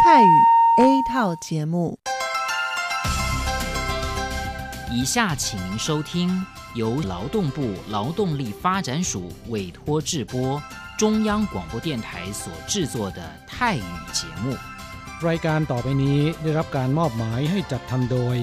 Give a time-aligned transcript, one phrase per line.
[0.00, 0.27] 泰语
[0.77, 1.99] A 套节目。
[4.89, 10.59] 以下请您收听由劳动部劳动力发展署委托制播，
[10.97, 14.57] 中央广播电台所制作的泰语节目。
[15.27, 18.37] รายการต่อไปนี้ได้รับการมอบหมายให้จัดทำโดย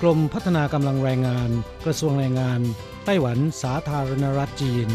[0.00, 1.50] กรมพัฒนากำลังแรงงาน
[1.84, 2.60] กระทรวงแรงงาน
[3.04, 4.88] ไต้หวันสาธารณรัฐจีน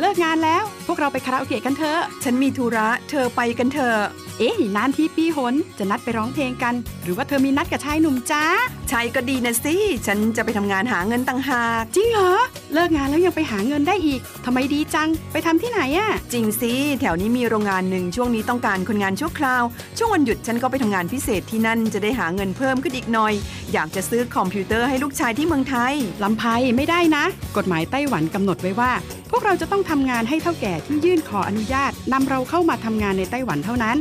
[0.00, 3.98] เลิกงานแล้ว พวกเราไปคาราโอเกะกันเถอะ ฉันมีธุระ เธอไปกันเถอะ
[4.38, 8.44] เอ๊ะนานที่ปีหน จะนัดไปร้องเพลงกัน หรือว่าเธอมีนัดกับชายหนุ่มจ้า
[8.90, 9.74] ชายก็ดีนะสิ
[10.06, 12.32] ฉันจะไปทำงานหาเงินต่างหาก จริงเหรอ
[12.74, 19.62] เลิกงานแล้วยังไปหาเงินได้อีกทำไมดีจัง ไปทำที่ไหนอะจริงสิ แถวนี้มีโรงงานหนึ่งช่วงนี้ต้องการคนงานชั่วคราว
[19.98, 23.32] ช่วงวันหยุดฉันก็ไปทำงานพิเศษที่นั่นจะได้หาเงินเพิ่มขึ้นอีกหน่อย
[23.72, 26.44] อยากจะซื้อคอมพิวเตอร์ให้ลูกชายที่เมืองไทยลำไพ
[26.76, 27.24] ไม่ได้นะ
[27.56, 28.92] กฎหมายไต้หวันกำหนดไว้ว่า
[29.30, 33.96] พวกเราจะต้องทำงานให้เท่าแก่ที่ยื่นขออนุญาตนำเราเข้ามาทำงานในไต้หวันเท่านั้น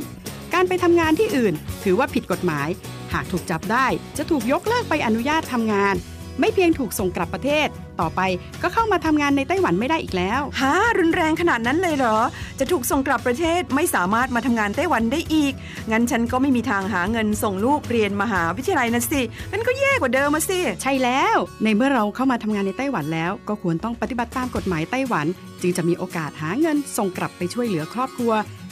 [0.54, 2.68] การไปทำงานที่อื่น ถือว่าผิดกฎหมาย
[3.14, 3.86] หากถูกจับได้
[4.18, 5.96] จะถูกยกเลิกไปอนุญาตทำงาน
[6.40, 7.68] ไม่เพียงถูกส่งกลับประเทศ
[8.02, 8.22] ต่อไป
[8.62, 12.18] ก็เข้ามาทำงานในไต้หวันไม่ได้อีกแล้วฮะรุนแรงขนาดนั้นเลยเหรอ
[12.60, 15.54] จะถูกส่งกลับประเทศไม่สามารถมาทำงานไต้หวันได้อีก
[15.92, 25.26] งั้นฉันก็ไม่มีทางหาเงินส่งลูกเรียนมหาวิทยาลัยนะสิงั้นก็แย่กว่าเดิมมาสิ ใช่แล้ว ในเมื่อเราเข้ามาทำงานในไต้หวันแล้ว ก็ควรต้องปฏิบัติตามกฎหมายไต้หวัน
[25.62, 28.32] จึงจะมีโอกาสหาเงินส่งกลับไปช่วยเหลือครอบครัว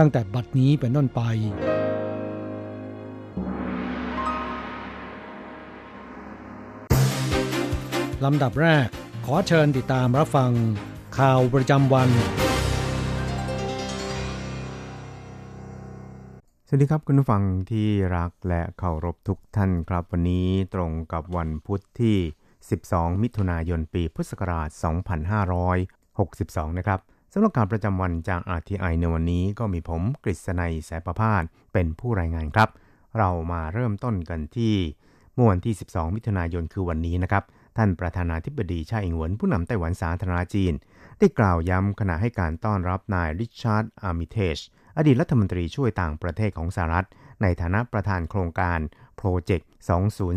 [0.00, 1.20] ตั้งแต่บัดนี้เป็นต้นไป
[8.24, 8.86] ลำดับแรก
[9.26, 10.52] ขอเชิญติดตามรับฟัง
[11.18, 12.08] ข่าวประจำวัน
[16.66, 22.16] สวัสดีครับคุณผู้ฟังที่รักและเคารพทุกท่านครับวันนี้ตรงกับวันพุธที่
[22.70, 24.68] 12 มิถุนายนปีพุทธศักราช
[26.68, 27.00] 2562 นะครับ
[27.32, 31.42] สำหรับรายการประจำวันจาก RTI ในวันนี้ก็มีผมกฤษณัยแสประพาส
[31.72, 32.68] เป็นผู้รายงานครับ
[33.18, 34.74] เรามาเริ่มต้นกันที่
[35.34, 37.44] เมื่อวันที่ 12 มิถุนายนคือวันนี้นะครับ
[37.76, 40.72] ท่านประธานาธิบดีไช่อิงเหวินผู้นำไต้หวันสาธารณจีน
[41.18, 44.58] ได้กล่าวย้ำขณะให้การต้อนรับนายริชาร์ดอาร์มิเทจ
[44.98, 47.06] อดีตรัฐมนตรีช่วยต่างประเทศของสหรัฐ
[47.42, 48.78] ในฐานะประธานโครงการ
[49.20, 49.64] Project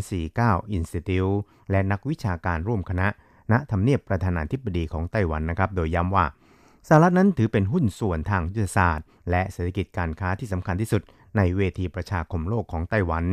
[0.01, 1.37] 2049 Institute
[1.71, 3.07] และนักวิชาการร่วมคณะ
[3.51, 6.25] ณทำเนียบประธานาธิบดีของไต้หวันนะครับ โดยย้ำว่า
[6.87, 11.01] สหรัฐนั้นถือเป็นหุ้นส่วนทางยุทธศาสตร์ และเศรษฐกิจการค้าที่สำคัญที่สุด
[11.37, 13.25] ในเวทีประชาคมโลกของไต้หวัน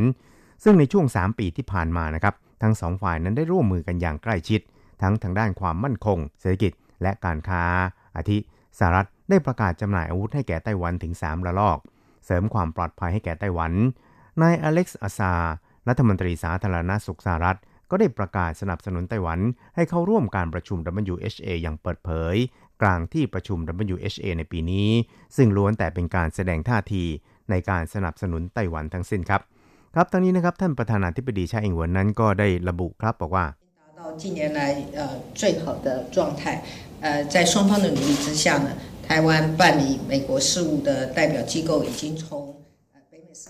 [0.63, 4.61] ซึ่งในช่วง 3 ปีที่ผ่านมานะครับ ทั้งสองฝ่ายนั้นได้ร่วมมือกันอย่างใกล้ชิด
[5.01, 6.71] ทั้งทางด้านความมั่นคง เศรษฐกิจ
[7.01, 7.63] และการค้า
[8.15, 8.37] อาทิ
[8.79, 11.77] สหรัฐได้ประกาศจำหน่ายอาวุธให้แก่ไต้หวันถึง 3 ระลอก
[12.25, 13.71] เสริมความปลอดภัยให้แก่ไต้หวัน
[14.41, 15.33] นายอเล็กซ์อาซา
[15.87, 17.59] รัฐมนตรีสาธารณสุขสหรัฐ
[17.89, 19.39] ก็ได้ประกาศสนับสนุนไต้หวัน
[19.75, 20.77] ให้เข้าร่วมการประชุม
[21.13, 22.35] WHA อย่างเปิดเผย
[22.82, 23.58] กลางที่ประชุม
[23.94, 24.88] WHA ในปีนี้
[25.36, 27.04] ซึ่งล้วนแต่เป็นการแสดงท่าที
[27.50, 29.40] ในการสนับสนุนไต้หวันทั้งสิ้นครับ
[29.94, 33.46] ครับทั้งนี้นะครับท่านประธานาธิบดีชาอิงหวนนั้นก็ได้ระบุครับบอกว่า
[33.98, 34.60] 到近年来
[34.98, 35.00] 呃
[35.40, 36.42] 最好的状态，
[37.04, 38.68] 呃，在双方的努力之下呢，
[39.06, 39.28] 台湾
[39.60, 42.22] 办理美国事务的代表机构已经从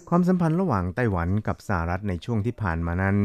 [0.08, 3.17] ความสัมพันธ์ระหว่างไต้หวันกับสหรัฐในช่วงที่ผ่านมานั้น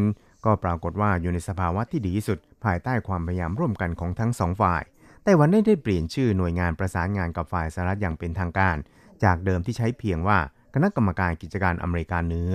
[0.45, 4.83] ก็ปรากฏว่าอยู่ในสภาวะที่ดีที่สุด ภายใต้ความพยายามร่วมกันของทั้งสองฝ่าย
[5.28, 8.76] ไต้หวันได้ได้เปลี่ยนชื่อหน่วยงานประสานงานกับฝ่ายสหรัฐอย่างเป็นทางการ
[9.25, 10.38] จากเดิมที่ใช้เพียงว่า
[10.75, 12.55] คณะกรรมการกิจการอเมริกาเหนือ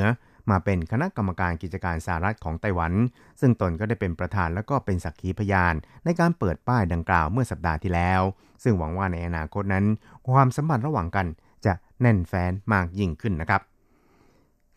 [0.49, 2.93] มาเป็นคณะกรรมการกิจการสหรัฐของไต้หวัน
[3.39, 5.73] ซึ่งตนก็ได้เป็นประธานและก็เป็นสักขีพยาน
[6.05, 8.21] ในการเปิดป้ายดังกล่าวเมื่อสัปดาห์ที่แล้ว
[8.63, 9.85] ซึ่งหวังว่าในอนาคตนั้น
[10.27, 11.27] ความสัมพันธ์ระหว่างกัน
[11.65, 13.61] จะแน่นแฟ้นมากยิ่งขึ้นนะครับ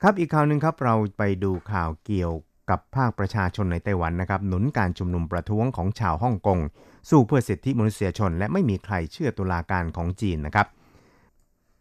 [0.02, 2.32] ครับอีกข่าวหนึ่งครับเราไปดูข่าวเกี่ยว
[2.70, 6.58] กับภาคประชาชนในไต้หวันนะครับหนุนการชุมนุมประท้วงของชาวฮ่องกง
[7.08, 10.66] สู้เพื่อสิทธิมนุษยชน และไม่มีใครเชื่อตุลาการของจีนนะครับ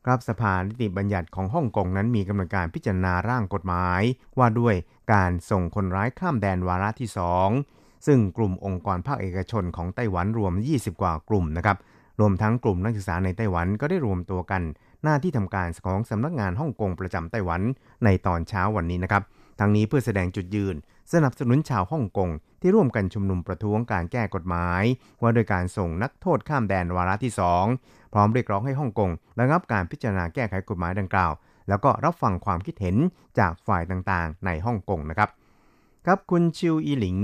[0.06, 4.02] ครับสภานิติบัญญัติของฮ่องกงนั้นมีกำหนดการพิจารณาร่างกฎหมาย
[4.38, 4.76] ว่าด้วย
[5.14, 7.10] การส่งคนร้ายข้ามแดนวาระที่
[7.58, 11.78] 2 ซึ่งกลุ่มองค์กรภาคเอกชนของไต้หวันรวม 20 กว่ากลุ่มนะครับ
[12.20, 14.62] รวมทั้งกลุ่มนักศึกษาในไต้หวันก็ได้รวมตัวกัน
[15.04, 17.62] หน้าที่ทำการของสำนักงานฮ่องกงประจำไต้หวัน
[18.04, 19.24] ในตอนเช้าวันนี้นะครับ
[19.60, 20.76] ทั้งนี้เพื่อแสดงจุดยืน
[21.14, 22.30] สนับสนุนชาวฮ่องกง
[22.64, 24.84] ที่ร่วมกันชุมนุมประท้วงการแก้กฎหมาย
[25.22, 27.34] ว่าโดยการส่งนักโทษข้ามแดนวาระที่
[27.72, 31.32] 2 พร้อมเรียกร้องให้ฮ่องกงระงับการพิจารณาแก้ไขกฎหมายดังกล่าว
[31.70, 32.96] แล้วก็รับฟังความคิดเห็น
[33.40, 35.30] จากฝ่ายต่างๆ ในฮ่องกงนะครับ
[36.06, 37.18] ครับคุณชิวอีหลิง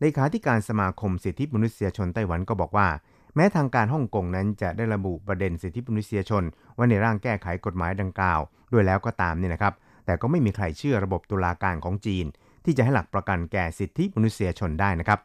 [0.00, 2.88] เลขาธิการสมาคมสิทธิมนุษยชนไต้หวันก็บอกว่า
[3.34, 6.42] แม้ทางการฮ่องกงนั้นจะได้ระบุประเด็นสิทธิมนุษยชน
[6.74, 8.40] ไว้ในร่างแก้ไขกฎหมายดังกล่าว
[8.72, 9.74] ด้วยแล้วก็ตามนี่นะครับ
[10.06, 12.26] แต่ก็ไม่มีใครเชื่อระบบตุลาการของจีน
[12.64, 15.20] ที่จะให้หลักประกันแก่สิทธิมนุษยชนได้นะครับ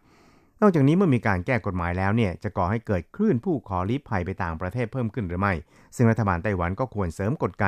[0.61, 5.53] นอกจากนี้เมื่อมีการแก้กฎหมายแล้วเนี่ยจะก่อให้เกิดคลื่นผู้ขอลี้ภัยไปต่างประเทศเพิ่มขึ้นหรือไม่
[5.95, 7.65] ซึ่งรัฐบาลไต้หวันก็ควรเสริมกฎไก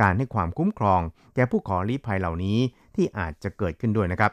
[0.00, 1.00] การให้ความคุ้มครอง
[1.34, 2.58] แก่ผู้ขอลี้ภัยเหล่านี้
[2.96, 4.32] ที่อาจจะเกิดขึ้นด้วยนะครับ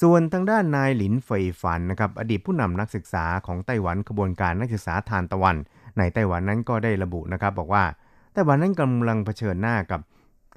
[0.00, 5.56] ส่วนทางด้านนายหลินเฟยฝันนะครับอดีตผู้นำนักศึกษาของไต้หวันขบวนการนักศึกษาทานตะวัน
[5.98, 7.84] ในไต้หวันนั้นก็ได้ระบุนะครับบอกว่า
[8.32, 10.00] ไต้หวันนั้นกำลังเผชิญหน้ากับ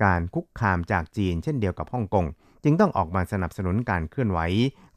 [0.03, 2.25] การคุกคามจากจีน เช่นเดียวกับฮ่องกง
[2.64, 4.40] จึงต้องออกมาสนับสนุนการเคลื่อนไหว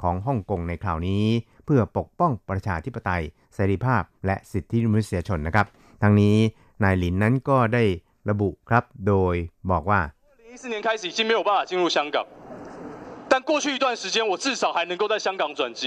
[0.01, 1.23] ของฮ่องกงในคราวนี้
[1.65, 3.23] เพื่อปกป้องประชาธิปไตย
[3.53, 5.67] เสรีภาพ และสิทธิมนุษยชนนะครับ
[6.01, 6.35] ทั้งนี้
[6.83, 7.83] นายหลินนั้นก็ได้
[8.29, 9.35] ระบุครับโดย
[9.71, 9.99] บอกว่า
[10.53, 12.17] 2014年开始已经没有办法进入香港
[13.31, 15.81] 但过去一段时间，我至少还能够在香港转机。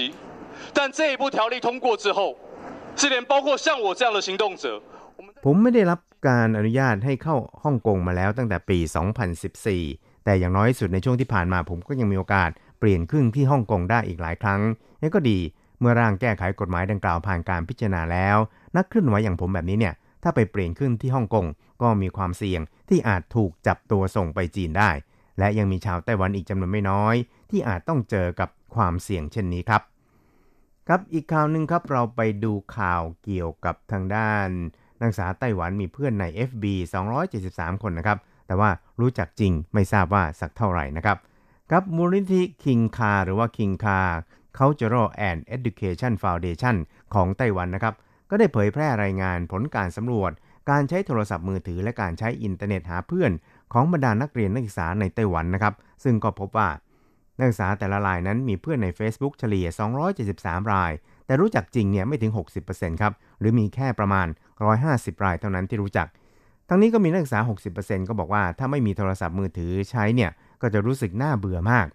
[0.73, 2.35] 但这一部条例通过之后，
[2.97, 4.81] 是连包括像我这样的行动者，
[5.45, 8.77] ผมไม่ได้รับการอนุญาตให้เข้าฮ่องกงมาแล้วตั้งแต่ปี
[9.51, 14.60] 2014 แต่อย่างน้อยสุดในช่วงที่ผ่านมาผมก็ยังมีโอกาสเปลี่ยนครึ่งที่ฮ่องกงได้อีกหลายครั้ง
[15.00, 15.38] นี่ก็ดี
[15.80, 18.36] เมื่อร่างแก้ไขกฎหมายดังกล่าวผ่านการพิจารณาแล้ว
[18.76, 21.46] นักเคลื่อนไหวอย่างผมแบบนี้เนี่ยถ้าไปเปลี่ยนครึ่งที่ฮ่องกง
[21.82, 24.90] ก็มีความเสี่ยงที่อาจถูกจับตัวส่งไปจีนได้
[25.38, 27.14] และยังมีชาวไต้หวันอีกจำนวนไม่น้อย
[27.50, 29.82] ที่อาจต้องเจอกับความเสี่ยงเช่นนี้ครับ
[30.88, 34.48] ครับอีกข่าวหนึ่งครับเราไปดูข่าวเกี่ยวกับทางด้าน
[35.00, 36.64] นักศึกษาไต้หวันมีเพื่อนใน FB
[37.24, 38.70] 273 คนนะครับ แต่ว่า
[39.00, 41.18] รู้จักจริงไม่ทราบว่าสักเท่าไหร่นะครับ
[41.70, 44.00] ครับมูลนิธิคิงคาหรือว่าคิงคา
[44.58, 46.76] Cultural and Education Foundation
[47.14, 47.94] ของไต้หวันนะครับ
[48.30, 50.32] ก็ได้เผยแพร่รายงานผลการสำรวจ
[50.70, 53.32] การใช้โทรศัพท์มือถือและการใช้อินเทอร์เน็ตหาเพื่อน
[53.72, 56.68] ของบรรดานักเรียนนักศึกษาในไต้หวันนะครับ ซึ่งก็พบว่า
[57.38, 59.66] นักศึกษาแต่ละรายนั้นมีเพื่อนใน Facebook เฉลี่ย
[60.20, 60.92] 273 ราย
[61.26, 62.32] แต่รู้จักจริงเนี่ยไม่ถึง
[62.66, 64.26] 60%ครับ หรือมีแค่ประมาณ
[64.74, 66.06] 150 รายเท่านั้นที่รู้จัก
[66.68, 67.40] ทั้งนี้ก็มีนักศึกษา
[67.74, 70.30] 60%ก็บอกว่าถ้าไม่มีโทรศัพท์มือถือใช้เนี่ย
[70.62, 71.86] ก็จะรู้สึกน่าเบื่อมาก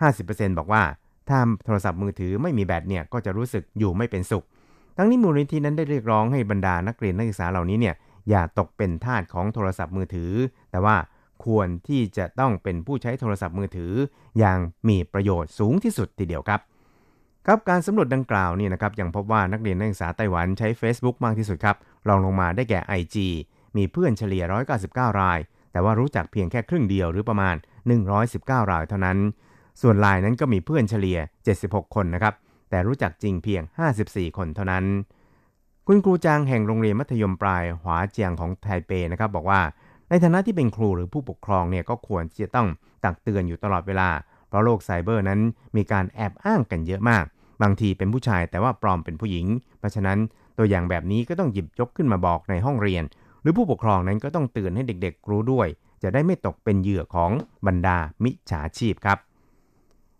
[0.00, 0.82] 50%บอกว่า
[1.28, 4.44] ถ้าโทรศัพท์มือถือไม่มีแบตเนี่ยก็จะรู้สึกอยู่ไม่เป็นสุข
[4.96, 7.94] ทั้งนี้มูลนิธินั้นได้เรียกร้องให้บรรดานักเรียนนักศึกษาเหล่านี้เนี่ย
[8.30, 10.32] อย่าตกเป็นทาสของโทรศัพท์มือถือ
[10.70, 10.96] แต่ว่า
[11.44, 13.92] ควรที่จะต้องเป็นผู้ใช้โทรศัพท์มือถือ
[14.38, 14.58] อย่าง
[14.88, 16.60] มีประโยชน์สูงที่สุดทีเดียวครับ
[17.46, 21.76] ครับการสำรวจดังกล่าวนี่นะครับยังพบว่านักเรียนนักศึกษาไต้หวันใช้ Facebook มากที่สุดครับ
[22.08, 23.16] รองลงมาได้แก่ IG
[23.76, 24.42] มีเพื่อนเฉลี่ย
[24.82, 25.38] 199 ราย
[25.72, 27.56] แต่แต่ว่ารู้จักเพียงแค่ครึ่งเดียวหรือประมาณ
[28.12, 29.18] 119 รายเท่านั้น
[29.82, 31.18] ส่วนลายนั้นก็มีเพื่อนเฉลี่ย
[31.56, 32.34] 76 คนนะครับ
[32.70, 33.62] แต่รู้จักจริงเพียง
[34.00, 34.84] 54 คนเท่านั้น
[35.86, 39.60] คุณครูจางแห่งโรงเรียนมัธยมปลายหวาเจียงของไทเปนะครับบอกว่า
[40.08, 42.68] ในฐานะที่เป็นครูหรือผู้ปกครองเนี่ยก็ควรที่จะต้อง
[43.04, 44.08] ตักเตือนอยู่ตลอดเวลา
[44.48, 45.40] เพราะโลกไซเบอร์นั้น
[45.76, 47.24] มีการแอบอ้างกันเยอะมาก
[47.62, 49.46] บางทีเป็นผู้ชายแต่ว่าปลอมเป็นผู้หญิง
[49.78, 50.18] เพราะฉะนั้น
[50.58, 53.02] ตัวอย่างแบบนี้ก็ต้องหยิบยกขึ้นมาบอกในห้องเรียน
[53.42, 55.68] หรือผู้ปกครองนั้นก็ต้องเตือนให้เด็กๆ รู้ด้วย
[56.02, 57.30] จะได้ไม่ตกเป็นเหยื่อของ
[57.66, 59.18] บรรดามิจฉาชีพครับ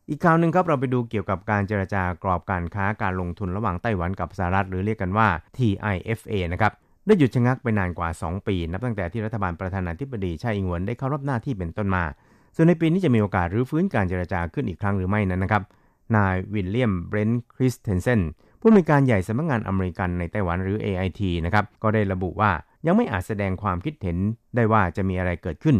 [0.08, 6.72] อีกข่าวหนึ่งครับเราไปดูเกี่ยวกับการเจรจากรอบการค้าการลงทุนระหว่างไต้หวันกับสหรัฐหรือเรียกกันว่า TIFA นะครับ
[7.06, 12.04] ได้หยุดชะงักไปนานกว่า 2 ปี นับตั้งแต่ที่รัฐบาลประธานาธิบดีไช่อิงเหวินได้เข้ารับหน้าที่เป็นต้นมา
[12.56, 15.62] ส่วนในปีนี้จะมีโอกาสรื้อฟื้นการเจรจาขึ้นอีกครั้งหรือไม่นั้นนะครับ
[16.16, 18.20] นายวิลเลียม เบรนท์ คริสเทนเซน
[18.60, 22.50] ผู้อำนวยการใหญ่สำนักงานอเมริกันในไต้หวันหรือ AIT นะครับ ก็ได้ระบุว่า
[22.86, 24.18] ยังไม่อาจแสดงความคิดเห็น
[24.56, 25.76] ได้ว่าจะมีอะไรเกิดขึ้น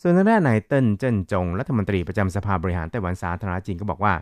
[0.00, 4.14] ส่วนทางด้านนายเติ้นเจิ้นจงรัฐมนตรีประจำสภาบริหารไต้หวันสาธารณจีนก็บอกว่า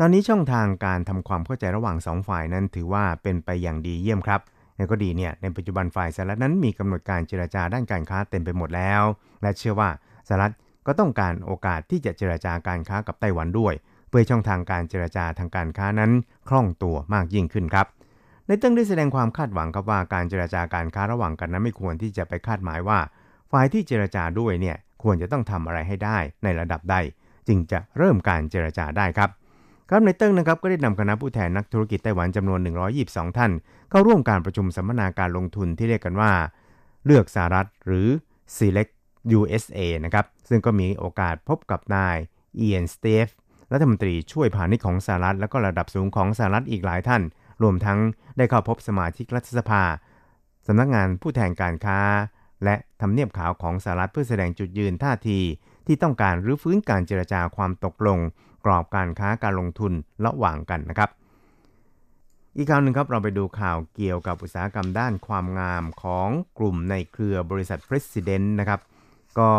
[0.00, 4.40] ตอนนี้ช่องทางการทำความเข้าใจระหว่างสองฝ่ายนั้นถือว่าเป็นไปอย่างดีเยี่ยมครับ
[4.76, 9.02] อย่างก็ดีเนี่ยในปัจจุบันฝ่ายสหรัฐนั้นมีกำหนดการเจรจาด้านการค้าเต็มไปหมดแล้ว
[9.42, 9.90] และเชื่อว่า
[10.28, 10.52] สหรัฐ
[10.86, 13.74] ก็ต้องการโอกาสที่จะเจรจาการค้ากับไต้หวันด้วย
[14.08, 16.10] เพื่อช่องทางการเจรจาทางการค้านั้น
[16.48, 17.86] คล่องตัวมากยิ่งขึ้นครับ
[18.46, 22.98] ในตั้งได้แสดงความคาดหวังครับว่าการเจรจาการค้าระหว่างกันนั้นไม่ควรที่จะไปคาดหมายว่า
[23.50, 26.96] ฝ่ายที่เจรจาด้วยเนี่ยควรจะต้องทำอะไรให้ได้ในระดับใด
[27.48, 29.30] จึงจะเริ่มการเจรจาได้ครับ
[29.88, 32.60] ครับในเติ้งนะครับก็ได้นำคณะผู้แทนนักธุรกิจไต้หวันจำนวน
[32.98, 33.52] 122 ท่าน
[33.90, 36.32] เข้าร่วมการประชุมสัมมนาการลงทุนที่เรียกกันว่า
[37.04, 38.08] เลือกสหรัฐหรือ
[38.58, 38.92] Select
[39.38, 42.16] USA นะครับซึ่งก็มีโอกาสพบกับนาย
[42.56, 43.28] เอียนสเตฟ
[43.72, 47.22] รัฐมนตรีช่วยพาณิชย์ของสหรัฐ และก็ระดับสูงของสหรัฐอีกหลายท่าน
[47.62, 47.98] รวมทั้ง
[48.36, 49.82] ได้เข้าพบสมาชิกรัฐสภา
[50.66, 52.00] สำนักงานผู้แทนการค้า
[52.64, 55.40] และทำเนียบขาวของสหรัฐเพื่อแสดงจุดยืนท่าที
[55.86, 58.18] ที่ต้องการรื้อฟื้นการเจรจาความตกลง
[58.64, 59.92] กรอบการค้าการลงทุน
[60.24, 61.10] ระหว่างกันนะครับ
[62.56, 68.80] อีกข่าวหนึ่งครับเราไปดูข่าวเกี่ยวกับอุตสาหกรรมด้านความงามของกลุ่มในเครือบริษัท President นะครับ
[69.38, 69.50] ก็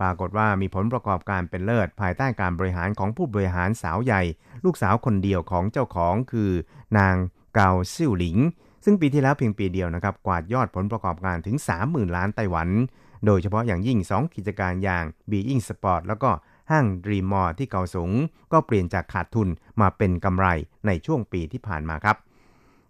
[0.00, 4.22] ปรากฏว่ามีผลประกอบการเป็นเลิศ ภายใต้การบริหารของผู้บริหารสาวใหญ่
[4.64, 6.50] ลูกสาวคนเดียวของเจ้าของคือ
[6.98, 7.14] นาง
[7.54, 8.36] เกาซิ่วหลิง
[8.84, 11.56] ซึ่งปีที่แล้วเพียงปีเดียวนะครับกวาดยอดผลประกอบการถึง
[11.86, 12.68] 30,000 ล้านไต้หวัน
[13.26, 16.30] โดยเฉพาะอย่างยิ่ง 2 กิจการอย่าง Being Sport แล้วก็
[16.70, 18.10] ห้างรีมอที่เกาสง
[18.52, 19.48] ก็เปลี่ยนจากขาดทุน
[19.80, 20.46] มาเป็นกำไร
[20.86, 22.16] ในช่วงปีที่ผ่านมาครับ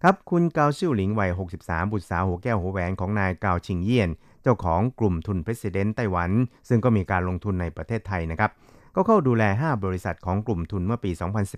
[0.02, 4.10] ครับคุณเกาซิ่วหลิงวัย 63 บุตรสาวหัวแก้วหัวแหวนของนายเกาชิงเยี่ยน
[4.42, 6.30] เจ้าของกลุ่มทุน President ไต้หวัน
[6.68, 8.50] ซึ่งก็มีการลงทุนในประเทศไทยนะครับ
[8.96, 11.10] ก็เข้าดูแล 5 บริษัทของกลุ่มทุนเมื่อปี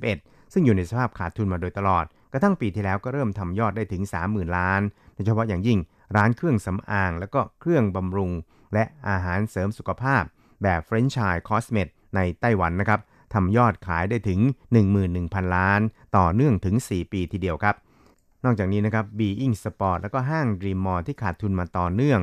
[0.02, 2.04] 2011 ซึ่งอยู่ในสภาพขาดทุนมาโดยตลอด
[2.36, 4.82] กระทั่งปีที่แล้วก็เริ่มทำยอดได้ถึง 30,000 ล้าน
[5.14, 5.78] โดยเฉพาะอย่างยิ่ง
[6.16, 8.30] ร้านเครื่องสำอาง และก็เครื่องบำรุง
[8.74, 10.22] และอาหารเสริมสุขภาพ
[10.62, 13.00] แบบแฟรนไชส์ Cosmed ในไต้หวันนะครับ
[13.34, 14.40] ทำยอดขายได้ถึง
[14.94, 15.80] 11,000 ล้าน
[16.16, 17.74] ต่อเนื่องถึง 4 ปีทีเดียวครับ
[18.44, 22.20] นอกจากนี้นะครับ Being Sport แล้วก็ห้าง Dream Mall ที่ขาดทุนมาต่อเนื่อง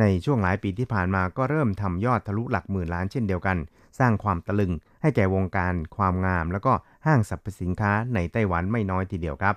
[0.00, 3.56] ในช่วงหลายปีที่ผ่านมาก็เริ่มทำยอดทะลุหลักหมื่นล้านเช่นเดียวกัน
[3.98, 6.72] สร้างความตะลึงให้แก่วงการความงาม แล้วก็
[7.06, 9.54] ห้างสรรพสินค้าในไต้หวันไม่น้อยทีเดียวครับ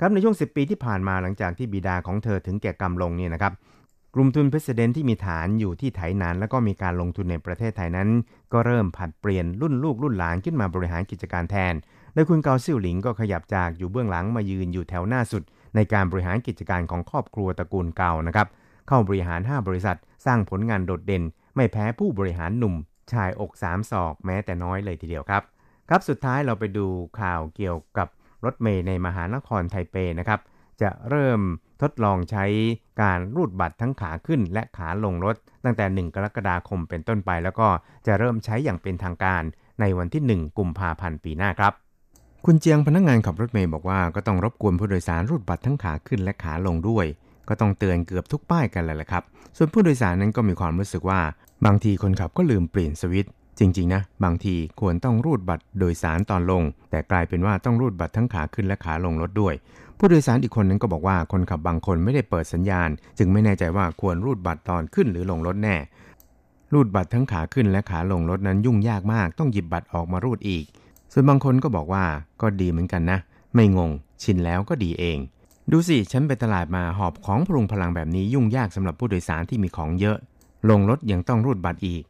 [0.00, 3.52] ครับในช่วง 10 ปีที่ผ่านมาหลังจากที่บิดาของเธอถึงแก่กรรมลงเนี่ยนะครับ
[4.14, 8.08] กลุ่มทุนเพสเดนที่มีฐานอยู่ที่ไถหนาน แล้วก็มีการลงทุนในประเทศไทยนั้น
[8.52, 11.74] ก็เริ่มผัดเปลี่ยนรุ่นลูกรุ่นหลานขึ้นมาบริหารกิจการแทน
[12.14, 15.42] โดยคุณเกาซิ่วหลิงก็ขยับจากอยู่เบื้องหลังมายืนอยู่แถวหน้าสุด
[15.74, 18.46] ในการบริหารกิจการของครอบครัวตระกูลเก่านะครับ
[18.88, 21.22] เข้าบริหาร 5 บริษัท สร้างผลงานโดดเด่น
[21.56, 22.74] ไม่แพ้ผู้บริหารหนุ่ม
[23.12, 25.42] ชายอกสามศอกแม้แต่น้อยเลยทีเดียวครับ
[25.88, 26.86] ครับสุดท้ายเราไปดู
[27.20, 28.08] ข่าวเกี่ยวกับ
[28.44, 30.40] รถเมย์ในมหานครไทเปนะครับ
[30.82, 31.40] จะเริ่ม
[31.82, 32.44] ทดลองใช้
[33.02, 37.68] การรูดบัตรทั้งขาขึ้นและขาลงรถ ตั้งแต่ 1 กรกฎาคมเป็นต้นไป แล้วก็
[38.06, 39.42] จะเริ่มใช้อย่างเป็นทางการ
[39.80, 41.72] ในวันที่ 1 กุมภาพันธ์ปีหน้าครับ
[42.46, 47.06] คุณเจียงพนักงงานขับรถเมย์บอกว่าก็ต้องรบกวนผู้โดยสารรูดบัตรทั้งขาขึ้นและขาลงด้วย
[47.48, 49.22] ก็ต้องเตือนเกือบทุกป้ายกันเลยแหละครับ
[49.56, 51.20] ส่วนผู้โดยสารนั้นก็มีความรู้สึกว่า
[51.66, 59.54] บางทีคนขับก็ลืมเปลี่ยนสวิตช์ จริง ๆ นะ บางทีควรต้องรูดบัตรโดยสารตอนลง แต่กลายเป็นว่าต้องรูดบัตรทั้งขาขึ้นและขาลงรถด้วย
[59.98, 65.76] ผู้โดยสารอีกคนนึงก็บอกว่าคนขับบางคนไม่ได้เปิดสัญญาณ จึงไม่แน่ใจว่าควรรูดบัตรตอนขึ้นหรือลงรถแน่
[66.72, 70.64] รูดบัตรทั้งขาขึ้นและขาลงรถนั้นยุ่งยากมากต้องหยิบบัตรออกมารูดอีก
[71.12, 72.04] ส่วนบางคนก็บอกว่า
[72.42, 73.18] ก็ดีเหมือนกันนะ
[73.54, 73.90] ไม่งง
[74.22, 75.18] ชินแล้วก็ดีเอง
[75.70, 80.16] ดูสิฉันไปตลาดมาหอบของพรุงพลังแบบนี้ยุ่งยากสำหรับผู้โดยสารที่มีของเยอะ
[80.70, 82.02] ลงรถยังต้องรูดบัตรอีก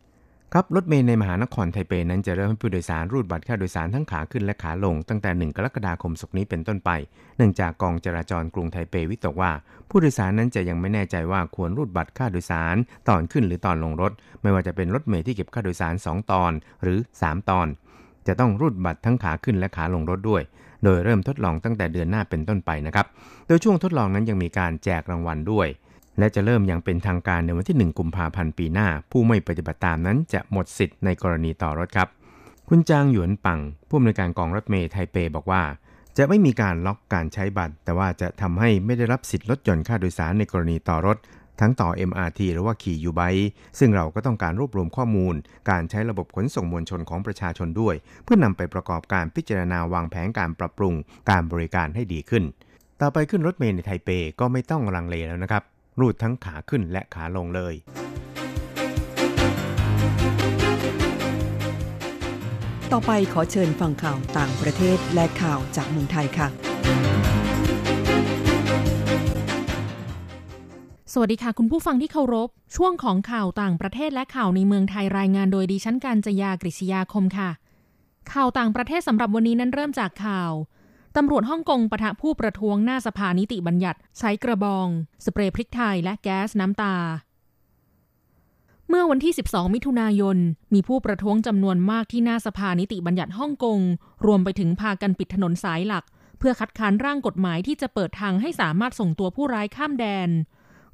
[0.56, 6.90] ครับรถเมล์ในมหานครไทเปนั้นจะเริ่มให้ผู้โดยสารรูดบัตรค่าโดยสารทั้งขาขึ้นและขาลง ตั้งแต่ 1 กรกฎาคมศกนี้เป็นต้นไป
[7.36, 9.52] เนื่องจากกองจราจรกรุงไทเปวิตกว่า
[9.88, 12.76] ผู้โดยสารนั้นจะยังไม่แน่ใจว่าควรรูดบัตรค่าโดยสาร
[13.08, 17.66] ตอนขึ้นหรือตอนลงรถ ไม่ว่าจะเป็นรถเมล์ที่เก็บค่าโดยสาร 2 ตอนหรือ 3 ตอน
[18.26, 20.42] จะต้องรูดบัตรทั้งขาขึ้นและขาลงรถด้วย
[20.84, 23.06] โดยเริ่มทดลองตั้งแต่เดือนหน้าเป็นต้นไปนะครับ
[23.46, 25.68] โดยช่วงทดลองนั้นยังมีการแจกรางวัลด้วย
[26.18, 32.08] และจะเริ่มอย่างเป็นทางการในวันที่ 1 กุมภาพันธ์ปีหน้า ผู้ไม่ปฏิบัติตามนั้นจะหมดสิทธิ์ในกรณีต่อรถครับ
[32.68, 35.62] คุณจางหยวนปัง ผู้อำนวยการกองรถเมล์ไทเปบอกว่า
[36.16, 41.16] จะไม่มีการล็อกการใช้บัตร แต่ว่าจะทำให้ไม่ได้รับสิทธิ์ลดหย่อนค่าโดยสารในกรณีต่อรถ
[41.60, 43.20] ทั้งต่อ MRT หรือว่าขี่ยูไบ
[43.78, 45.34] ซึ่งเราก็ต้องการรวบรวมข้อมูล
[45.70, 47.94] การใช้ระบบขนส่งมวลชนของประชาชนด้วย
[48.24, 50.94] เพื่อนำไปประกอบการพิจารณาวางแผนการปรับปรุง
[51.30, 52.44] การบริการให้ดีขึ้น
[53.00, 55.62] ต่อไปขึ้นรถเมล์ในไทเปก็ไม่ต้องลังเลแล้วนะครับ
[56.00, 57.74] รูดทั้งขาขึ้นและขาลงเลย
[62.92, 66.48] ต่อไปขอเชิญฟังข่าวต่างประเทศและข่าวจากเมืองไทยค่ะ
[71.12, 77.50] สวัสดีค่ะคุณผู้ฟังที่เคารพ ช่วงของข่าวต่างประเทศและข่าวในเมืองไทยรายงานโดยดิฉันการจยากริชยาคมค่ะ
[78.32, 80.52] ข่าวต่างประเทศสำหรับวันนี้นั้นเริ่มจากข่าว
[81.16, 84.86] ตำรวจฮ่องกงปะทะผู้ประท้วงหน้าสภานิติบัญญัติ ใช้กระบอง
[85.24, 86.94] สเปรย์พริกไทยและแก๊สน้ำตา
[88.88, 90.38] เมื่อวันที่ 12 มิถุนายน
[90.74, 93.80] มีผู้ประท้วงจำนวนมากที่หน้าสภานิติบัญญัติฮ่องกง
[94.26, 96.04] รวมไปถึงพากันปิดถนนสายหลัก
[96.38, 100.30] เพื่อคัดค้านร่างกฎหมายที่จะเปิดทางให้สามารถส่งตัวผู้ร้ายข้ามแดน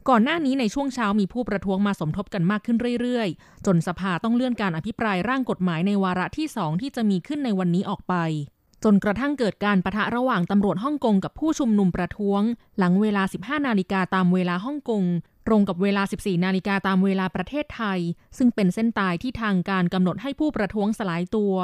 [0.09, 8.15] ก่อนหน้านี้ในช่วงเช้ามีผู้ประท้วงมาสมทบกันมากขึ้นเรื่อยๆ จนสภาต้องเลื่อนการอภิปรายร่างกฎหมายในวาระที่สองที่จะมีขึ้นในวันนี้ออกไป
[8.85, 12.43] จนกระทั่งเกิดการประทะระหว่างตำรวจฮ่องกงกับผู้ชุมนุมประท้วง
[12.79, 15.03] หลังเวลา 15 นาฬิกาตามเวลาฮ่องกง
[15.47, 17.99] ตรงกับเวลา 14 นาฬิกาตามเวลาประเทศไทย
[18.39, 21.55] ซึ่งเป็นเส้นตายที่ทางการกำหนดให้ผู้ประท้วงสลายตัว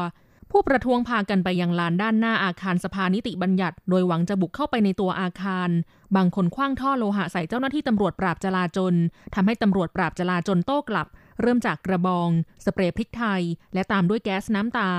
[0.50, 5.70] ผู้ประท้วงพากันไปยังลานด้านหน้าอาคารสภานิติบัญญัติ โดยหวังจะบุกเข้าไปในตัวอาคาร
[6.16, 8.94] บางคนคว้างท่อโลหะใส่เจ้าหน้าที่ตำรวจปราบจลาจล
[9.34, 11.06] ทำให้ตำรวจปราบจลาจลโต้กลับ
[11.40, 12.28] เริ่มจากกระบอง
[12.64, 13.42] สเปรย์พริกไทย
[13.74, 14.90] และตามด้วยแก๊สน้ำตา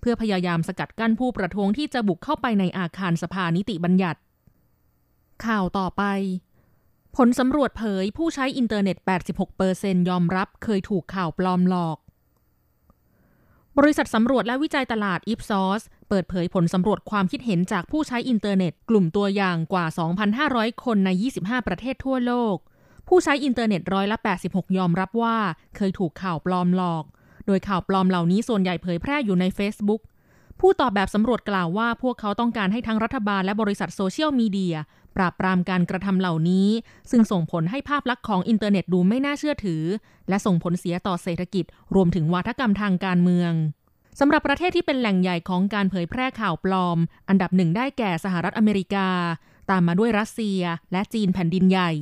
[0.00, 4.20] เพื่อพยายามสกัดกั้นผู้ประท้วงที่จะบุกเข้าไปในอาคารสภานิติบัญญัติ
[5.46, 6.02] ข่าวต่อไป
[7.16, 8.96] ผลสำรวจเผยผู้ใช้อินเทอร์เน็ต
[9.52, 11.98] 86%ยอมรับเคยถูกข่าวปลอมหลอก
[13.78, 19.86] บริษัทสำรวจและวิจัยตลาด Ipsos เปิดเผยผลสำรวจความคิดเห็นจากผู้ใช้อินเทอร์เน็ต กลุ่มตัวอย่างกว่า
[20.34, 22.56] 2,500 คนใน 25 ประเทศทั่วโลก
[23.14, 25.36] ผู้ใช้อินเทอร์เน็ตร้อยละ 86 ยอมรับว่า
[25.76, 27.04] เคยถูกข่าวปลอมหลอก
[27.46, 30.00] โดยข่าวปลอมเหล่านี้ส่วนใหญ่เผยแพร่อยู่ใน Facebook
[30.60, 34.76] ผู้ตอบแบบสำรวจกล่าวว่าพวกเขาต้องการให้ทั้งรัฐบาลและบริษัทโซเชียลมีเดีย
[35.16, 36.68] ปราบปรามการกระทำเหล่านี้
[37.10, 39.82] ซึ่งส่งผลให้ภาพลักษณ์ของอินเทอร์เน็ตดูไม่น่าเชื่อถือ
[40.28, 43.52] และส่งผลเสียต่อเศรษฐกิจ รวมถึงวาทกรรมทางการเมือง
[44.20, 46.98] สำหรับประเทศที่เป็นแหล่งใหญ่ของการเผยแพร่ข่าวปลอม
[47.28, 49.08] อันดับหนึ่งได้แก่สหรัฐอเมริกา
[49.70, 50.60] ตามมาด้วยรัสเซีย
[50.92, 51.92] และจีนแผ่นดินใหญ่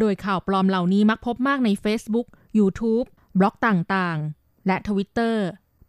[0.00, 2.26] โดยข่าวปลอมเหล่านี้มักพบมากใน Facebook,
[2.58, 3.06] YouTube
[3.38, 5.36] บล็อกต่างๆ และ Twitter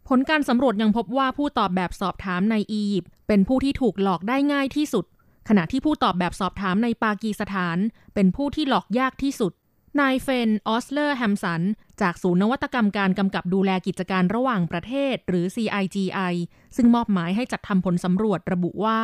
[0.08, 5.04] ผลการสำรวจยังพบว่าผู้ตอบแบบสอบถามในอียิปต์เป็นผู้ที่ถูกหลอกได้ง่ายที่สุด
[5.48, 7.78] ขณะที่ผู้ตอบแบบสอบถามในปากีสถาน
[8.14, 9.52] เป็นผู้ที่หลอกยากที่สุด
[10.00, 11.62] นายเฟน ออสเลอร์แฮมสัน
[12.00, 16.34] จากศูนย์นวัตกรรมการกำกับดูแลกิจการระหว่างประเทศ หรือ CIGI
[16.76, 19.00] ซึ่งมอบหมายให้จัดทำผลสำรวจระบุว่า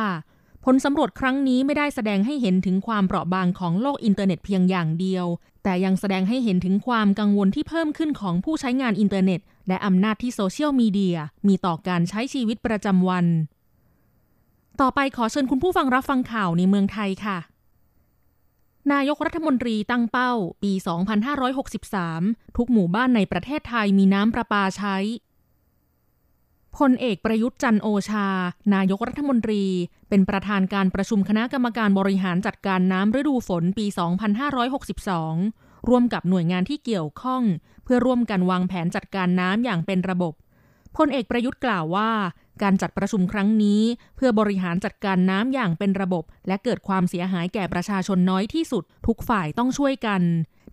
[0.65, 5.25] ผลสำรวจครั้งนี้ไม่ได้แสดงให้เห็นถึงความเปราะบางของโลกอินเทอร์เน็ตเพียงอย่างเดียว
[5.63, 13.25] แต่ยังแสดงให้เห็นถึงความกังวลที่เพิ่มขึ้นของผู้ใช้งานอินเทอร์เน็ต และอำนาจที่โซเชียลมีเดียมีต่อการใช้ชีวิตประจำวัน
[14.81, 17.37] ต่อไปขอเชิญคุณผู้ฟังรับฟังข่าวในเมืองไทยค่ะ
[18.93, 20.31] นายกรัฐมนตรีตั้งเป้า
[20.63, 20.71] ปี
[21.63, 24.97] 2563 ทุกหมู่บ้านในประเทศไทยมีน้ำประปาใช้
[26.77, 28.27] พลเอกประยุทธ์จันโอชา
[28.73, 29.63] นายกรัฐมนตรี
[30.09, 33.85] เป็นประธานการประชุมคณะกรรมการบริหารจัดการน้ำฤดูฝนปี
[35.07, 37.43] 2562 ร่วมกับหน่วยงานที่เกี่ยวข้อง
[37.83, 40.33] เพื่อร่วมกันวางแผนจัดการน้ำอย่างเป็นระบบ
[40.97, 42.11] พลเอกประยุทธ์กล่าวว่า
[42.63, 43.81] การจัดประชุมครั้งนี้
[44.15, 50.21] เพื่อบริหารจัดการน้ำอย่างเป็นระบบ และเกิดความเสียหายแก่ประชาชนน้อยที่สุด ทุกฝ่ายต้องช่วยกัน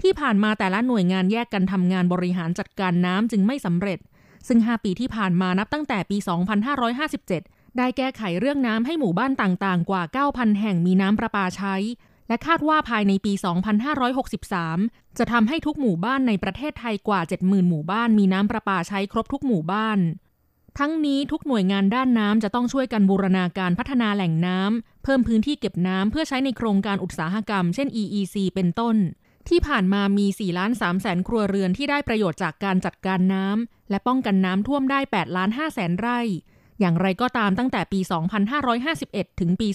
[0.03, 3.99] ที่ผ่านมาแต่ละหน่วยงานแยกกันทำงานบริหารจัดการน้ำจึงไม่สำเร็จ
[4.49, 6.17] ซึ่ง 5 ปีที่ผ่านมานับตั้งแต่ปี
[6.99, 11.77] 2557 ได้แก้ไขเรื่องน้ำให้หมู่บ้านต่างๆ กว่า 9,000 แห่งมีน้ำประปาใช้
[12.29, 13.33] และคาดว่าภายในปี
[14.45, 19.99] 2563 จะทำให้ทุกหมู่บ้านในประเทศไทยกว่า 70,000 หมู่บ้านมีน้ำประปาใช้ครบทุกหมู่บ้าน
[20.79, 28.97] ทั้งนี้ทุกหน่วยงานด้านน้ำจะต้องช่วยกันบูรณาการพัฒนาแหล่งน้ำ เพิ่มพื้นที่เก็บน้ำเพื่อใช้ในโครงการอุตสาหกรรม เช่น EEC เป็นต้น
[29.51, 36.21] ที่ผ่านมามี4ล้าน3แสนครัวเรือนที่ได้ประโยชน์จากการจัดการน้ำและป้องกันน้ำท่วมได้8ล้าน5แสนไร่
[36.81, 38.01] อย่างไรก็ตามตั้งแต่ปี
[38.71, 39.69] 2551 ถึงปี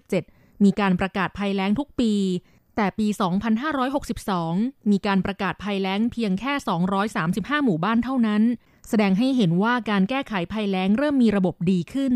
[0.00, 2.12] 2557 มีการประกาศภัยแล้งทุกปี
[2.76, 3.06] แต่ปี
[3.98, 6.52] 2562 มีการประกาศภัยแล้งเพียงแค่
[7.08, 8.42] 235 หมู่บ้านเท่านั้น
[8.88, 12.14] แสดงให้เห็นว่าการแก้ไขภัยแล้งเริ่มมีระบบดีขึ้น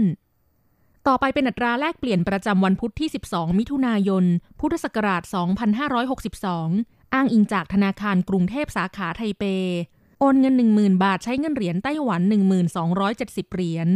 [1.09, 4.25] ต่อไปเป็นอัตราแลกเปลี่ยนประจำวันพุธที่ 12 มิถุนายน
[4.61, 5.23] พุทธศักราช
[6.19, 9.45] 2562 อ้างอิงจากธนาคารกรุงเทพสาขาไทเป
[10.21, 13.89] โอนเงิน 10,000 บาทใช้เงินเหรียญไต้หวัน 1270 เหรียญ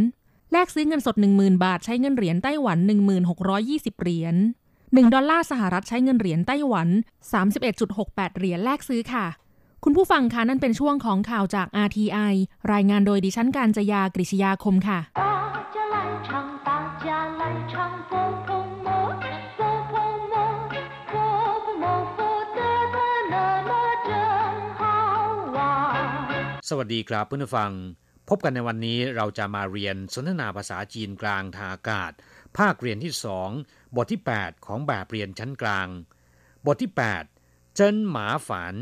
[0.51, 2.77] แลกซื้อเงินสด 10,000 บาทใช้เงินเหรียญไต้หวัน
[3.39, 4.35] 1620 เหรียญ
[4.75, 6.87] 1 ดอลลาร์สหรัฐใช้เงินเหรียญไต้หวัน
[7.63, 9.25] 31.68 เหรียญแลกซื้อค่ะ
[9.83, 12.33] คุณผู้ฟังคะนั่นเป็นช่วงของข่าวจาก RTI
[12.73, 14.99] รายงานโดยดิฉันการจยากริชยาคมค่ะ
[26.71, 27.71] สวัสดีครับเพื่อนผู้ฟัง
[28.29, 32.11] พบกันในวันนี้เราจะมาเรียนสนทนาภาษาจีนกลางทางอากาศ
[32.57, 33.49] ภาคเรียนที่สอง
[33.95, 35.87] บทที่ 8 ของแบบเรียนชั้นกลาง
[36.65, 36.91] บทที่
[37.33, 38.73] 8 เจิ้นหมาฝัน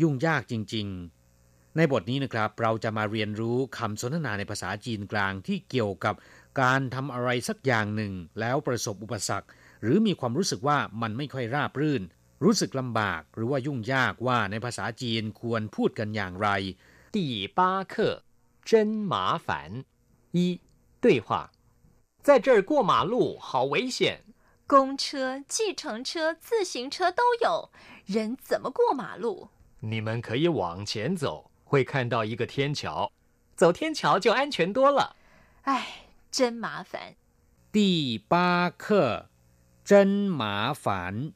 [0.00, 0.86] ยุ่งยากจริง
[1.32, 6.14] ๆ ในบทนี้นะครับเราจะมาเรียนรู้คำสนทนาในภาษาจีนกลางที่เกี่ยวกับ
[6.60, 9.48] การทำอะไรสักอย่างหนึ่ง แล้วประสบอุปสรรค
[9.82, 12.02] หรือมีความรู้สึกว่ามันไม่ค่อยราบรื่น
[12.44, 16.50] รู้สึกลำบาก หรือว่ายุ่งยากว่าในภาษาจีนควรพูดกันอย่างไร
[17.11, 18.23] 第八课，
[18.63, 19.85] 真麻烦。
[20.31, 20.59] 一
[20.99, 21.51] 对话，
[22.21, 24.23] 在这儿过马路好危险。
[24.65, 27.69] 公车、计程车、自行车都有，
[28.05, 29.49] 人怎么过马路？
[29.81, 33.11] 你们可以往前走，会看到一个天桥，
[33.55, 35.15] 走天桥就安全多了。
[35.63, 37.15] 唉，真麻烦。
[37.71, 39.29] 第八课
[39.83, 41.33] 真麻烦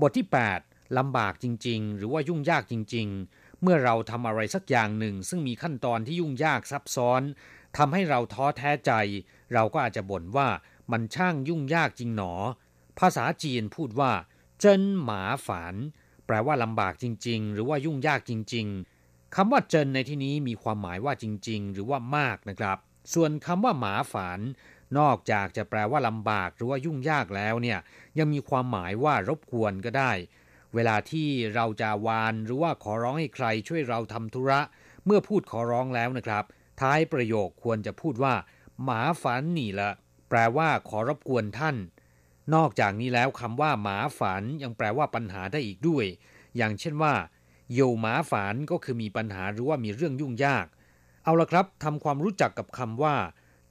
[0.00, 0.62] บทที่ 8
[0.98, 7.21] ลำบากจริง ๆ หรือว่ายุ่งยากจริง ๆ เมื่อเราทำอะไรสักอย่างหนึ่ง ซึ่งมีขั้นตอนที่ยุ่งยากซับซ้อน
[7.77, 8.91] ทำให้เราท้อแท้ใจ
[9.53, 10.47] เราก็อาจจะบ่นว่า
[10.91, 12.33] มันช่างยุ่งยากจริงหนอ
[12.99, 14.11] ภาษาจีนพูดว่า
[14.59, 15.75] เจินหมาฝาน
[16.25, 18.67] แปลว่าลำบากจริง ๆ หรือว่ายุ่งยากจริง
[19.01, 22.77] ๆคำว่าเจินในที่นี้มีความหมายว่าจริง ๆ หรือว่ามากนะครับ
[23.13, 24.39] ส่วนคำว่าหมาฝาน
[24.99, 27.79] นอกจากจะแปลว่าลำบากหรือว่ายุ่งยากแล้วเนี่ย
[28.17, 30.11] ยังมีความหมายว่ารบกวนก็ได้
[30.75, 34.59] เวลาที่เราจะวานหรือว่าขอร้องให้ใครช่วยเราทำธุระ
[35.05, 36.43] เมื่อพูดขอร้องแล้วนะครับ
[36.81, 38.33] ท้ายประโยคควรจะพูดว่า
[38.83, 39.91] หมาฝันหนีละ
[40.29, 41.75] แปลว่าขอรบกวนท่าน
[42.55, 46.05] นอกจากนี้แล้วคำว่า หมาฝันยังแปลว่าปัญหาได้อีกด้วย
[46.57, 47.13] อย่างเช่นว่า
[47.73, 50.65] โยหมาฝันก็คือมีปัญหาหรือว่ามีเรื่องยุ่งยาก
[51.23, 53.15] เอาละครับทำความรู้จักกับคำว่า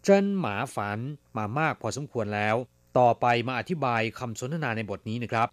[0.04, 0.98] เจิ้นหมาฝัน
[1.36, 2.56] มามากพอสมควรแล้ว
[2.98, 5.48] ต่อไปมาอธิบายคำสนทนาในบทนี้นะครับ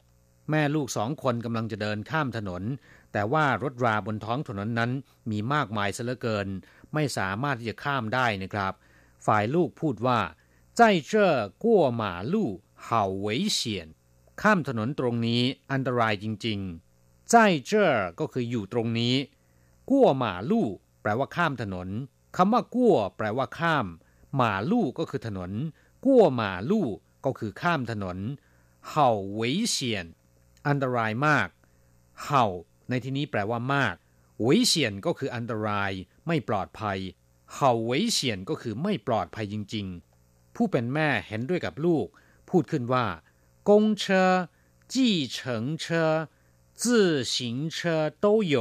[0.50, 2.64] แม่ลูกสองคนกำลังจะเดินข้ามถนน
[3.14, 4.92] แต่ว่ารถราบนท้องถนนนั้น
[5.32, 6.48] มีมากมายเสเหลือเกิน
[6.94, 8.74] ไม่สามารถที่จะข้ามได้นะครับ
[9.26, 10.20] ฝ่ายลูกพูดว่า
[10.78, 11.32] ใจเจ้อ
[11.64, 12.50] กั้วหมาลู่
[12.84, 13.88] เห่าเวเฉียน
[14.42, 19.16] ข้ามถนนตรงนี้อันตรายจริงๆใจเจ้อก็คืออยู่ตรงนี้
[19.90, 20.68] กั้วหมาลู่
[21.02, 21.88] แปลว่าข้ามถนน
[22.38, 23.86] คำว่ากั้วแปลว่าข้าม
[24.36, 25.52] 马路 ก็คือถนน
[26.06, 26.88] 过马路
[27.26, 28.18] ก็คือข้ามถนน
[28.90, 30.06] 好危险
[30.69, 31.49] อันตรายมาก
[32.25, 32.47] เห่า
[32.89, 33.95] ในที่นี้แปลว่ามาก
[34.43, 35.93] เวยเฉียนก็คืออันตราย
[36.27, 36.99] ไม่ปลอดภัย
[37.55, 39.87] เห่าเวยเฉียนก็คือไม่ปลอดภัยจริง
[40.23, 42.07] ๆ ผู้เป็นแม่เห็นด้วยกับลูก
[42.51, 43.07] พูดขึ้นว่า
[43.69, 44.31] กงเชอ
[44.93, 46.11] จีเฉิงเชอ
[46.83, 47.79] 自行车
[48.25, 48.57] 都有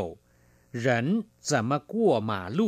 [0.72, 2.60] 人怎么过马路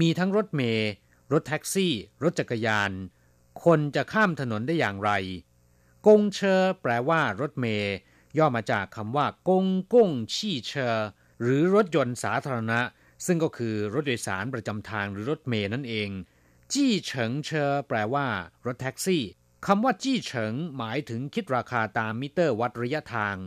[0.00, 0.92] มีทั้งรถเมล์
[1.32, 2.92] รถแท็กซี่ รถจักรยาน
[3.64, 5.10] คนจะข้ามถนนได้อย่างไร
[6.06, 7.96] กงเชอแปลว่ารถเมล์
[8.37, 10.97] ย่อมาจากคำว่า公共汽车
[11.41, 12.81] หรือรถยนต์สาธารณะ
[13.25, 16.09] ซึ่งก็คือรถโดยสารประจำทางหรือรถเมล์นั่นเอง
[16.73, 18.27] 计程车 แปลว่า
[18.65, 19.23] รถแท็กซี่
[19.65, 23.37] คำว่า计程 หมายถึงคิดราคาตามมิเตอร์วัดระยะทาง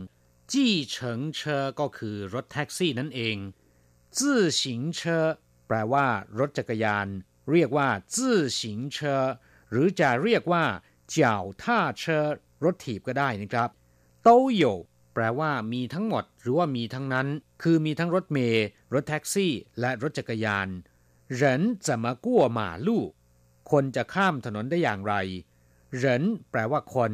[0.51, 3.37] จี้เฉิงเชอก็คือรถแท็กซี่นั่นเอง
[4.17, 5.27] จื้อสิงเชอ
[5.67, 6.05] แปลว่า
[6.39, 7.07] รถจักรยาน
[7.51, 9.23] เรียกว่าจื้อสิงเชอ
[9.71, 10.65] หรือจะเรียกว่า
[11.09, 12.27] เจ้าท่าเชอ
[12.63, 13.69] รถถีบก็ได้นะครับ
[14.22, 14.64] โตโย
[15.14, 17.26] แปลว่ามีทั้งหมด หรือว่ามีทั้งนั้น
[17.62, 20.68] คือมีทั้งรถเมล์รถแท็กซี่ และรถจักรยาน
[21.34, 23.02] เหรินจะมากั้วหมาลู่
[23.70, 25.14] คนจะข้ามถนนได้อย่างไร
[25.96, 27.12] เหรินแปลว่าคน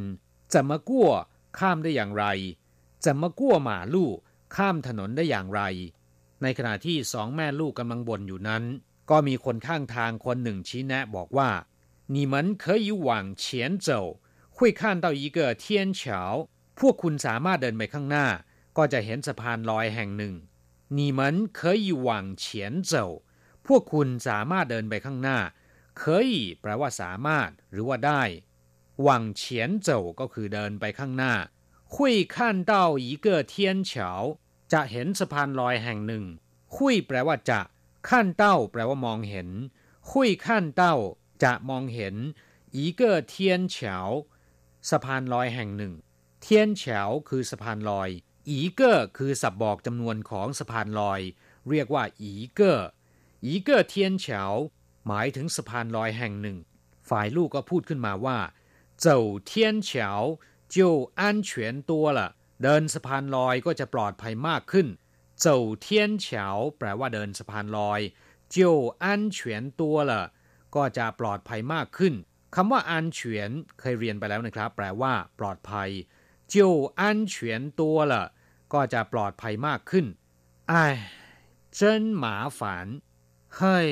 [0.52, 1.10] จะมากั้ว
[1.58, 2.24] ข้ามได้อย่างไร
[3.04, 4.10] จะมากั้วหมาลู่
[4.56, 5.62] ข้ามถนนได้อย่างไร
[6.42, 8.62] ในขณะที่สองแม่ลูกกำลังบ่นอยู่นั้น
[9.10, 11.50] ก็มีคนข้างทางคนหนึ่งชี้แนะบอกว่า
[12.14, 13.08] 你们可以往
[13.42, 13.44] 前
[13.86, 13.88] 走
[14.56, 15.64] 会看到一个天
[16.00, 16.02] 桥
[16.78, 18.26] พวกคุณสามารถเดินไปข้างหน้า
[18.76, 20.34] ก็จะเห็นสะพานลอยแห่งหนึ่ง
[20.98, 21.20] 你们
[21.58, 22.08] 可以往
[22.42, 22.44] 前
[22.90, 22.92] 走
[23.66, 25.38] พวกคุณสามารถเดินไปข้างหน้า
[26.00, 28.22] 可以แปลว่าสามารถหรือว่าได้
[29.06, 29.08] 往
[29.40, 29.42] 前
[29.86, 29.88] 走
[30.20, 31.34] ก็คือเดินไปข้างหน้า
[31.94, 31.96] 会
[32.34, 32.36] 看
[32.70, 32.72] 到
[33.06, 33.54] 一个天
[33.90, 33.92] 桥
[34.72, 36.24] จะเห็นสะพานลอยแห่งหนึ่ง
[36.74, 36.76] 会
[37.06, 37.60] แปลว่าจะ
[38.08, 39.48] ขั้นเต้าแปลว่ามองเห็น
[40.08, 40.10] 会
[40.44, 40.46] 看
[40.80, 40.82] 到
[41.42, 42.14] จะมองเห็น
[42.76, 43.02] 一个
[43.32, 43.34] 天
[43.74, 43.76] 桥
[44.90, 45.92] สะพานลอยแห่งหนึ่ง
[46.49, 48.09] เทียนเฉาคือสะพานลอย
[48.49, 51.21] อีเกอคือสับบอกจำนวนของสะพานลอย
[51.69, 52.73] เรียกว่าอีเกอ
[53.45, 54.43] อีเกอเทียนเฉา
[55.07, 56.57] หมายถึงสะพานลอยแห่งหนึ่ง
[57.09, 58.39] ฝ่ายลูกก็พูดขึ้นมาว่า
[59.01, 60.09] เจ้าเทียนเฉา
[60.73, 61.37] จิวอัน
[62.63, 64.87] เดินสะพานลอยก็จะปลอดภัยมากขึ้น
[65.39, 67.99] เจ้าเทียนเฉาแปลว่าเดินสะพานลอย
[68.53, 69.21] จิวอัน
[70.75, 72.13] ก็จะปลอดภัยมากขึ้น
[72.55, 75.89] คำว่าอันเฉียนเคยเรียนไปแล้วนะครับ แปลว่า ปลอดภัย
[76.54, 76.56] 就
[77.00, 77.02] 安
[77.32, 77.34] 全
[77.78, 78.12] 多了
[78.72, 80.06] ก็จะปลอดภัยมากขึ้น
[80.68, 80.84] ไอ้
[81.78, 81.80] 真
[82.22, 82.24] 麻
[82.58, 82.60] 烦
[83.56, 83.90] เฮ้ย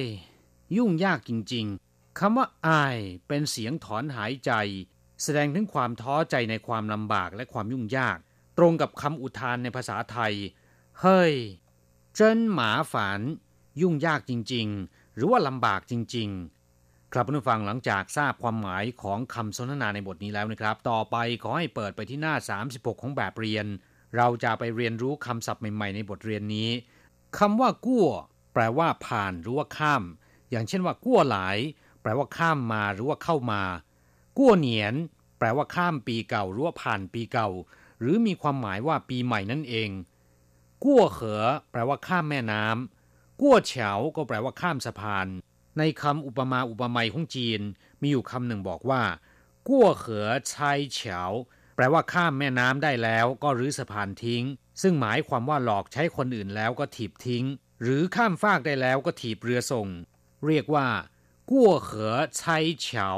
[0.76, 2.68] ยุ่งยากจริงๆคำว่าไอ
[3.28, 4.52] เป็นเสียงถอนหายใจ
[5.22, 8.18] แสดงถึงความท้อใจในความลำบากและความยุ่งยาก
[8.58, 10.34] ตรงกับคำอุทานในภาษาไทย
[11.00, 11.34] เฮ้ย
[12.18, 12.20] 真
[12.58, 12.60] 麻
[12.92, 12.94] 烦
[13.80, 16.53] ยุ่งยากจริงๆ หรือว่าลำบากจริง ๆ
[17.17, 22.35] ครับผู้ฟังหลังจากทราบความหมายของคำสนทนาในบทนี้แล้วนะครับ ต่อไปขอให้เปิดไปที่หน้า
[22.67, 23.65] 36 ของแบบเรียน
[24.17, 26.69] เราจะไปเรียนรู้คำศัพท์ใหม่ๆในบทเรียนนี้
[27.37, 28.09] คำว่ากั้ว
[28.53, 30.03] แปลว่าผ่านหรือว่าข้าม
[30.51, 31.57] อย่างเช่นว่ากั้วหลาย
[32.01, 33.61] แปลว่าข้ามมาหรือว่าเข้ามา
[34.37, 34.93] กั้วเหนียน
[35.39, 37.49] แปลว่าข้ามปีเก่าหรือว่าผ่านปีเก่า
[37.99, 39.89] หรือมีความหมายว่าปีใหม่นั่นเอง
[40.83, 45.27] กั้วเขอ แปลว่าข้ามแม่น้ำกั้วเฉาก็แปลว่าข้ามสะพาน
[45.77, 47.61] ในคำอุปมาอุปไมยของจีน
[48.01, 49.03] มีอยู่คำหนึ่งบอกว่า
[49.67, 51.21] กั้วเขอชายเฉา
[51.75, 54.43] แปลว่าข้ามแม่น้ำได้แล้วก็รื้อสะพานทิ้ง
[54.81, 57.45] ซึ่งหมายความว่าหลอกใช้คนอื่นแล้วก็ถีบทิ้ง
[57.81, 59.87] หรือข้ามฟากได้แล้วก็ถีบเรือส่ง
[60.47, 60.87] เรียกว่า
[61.51, 63.09] กั้วเขอชายเฉา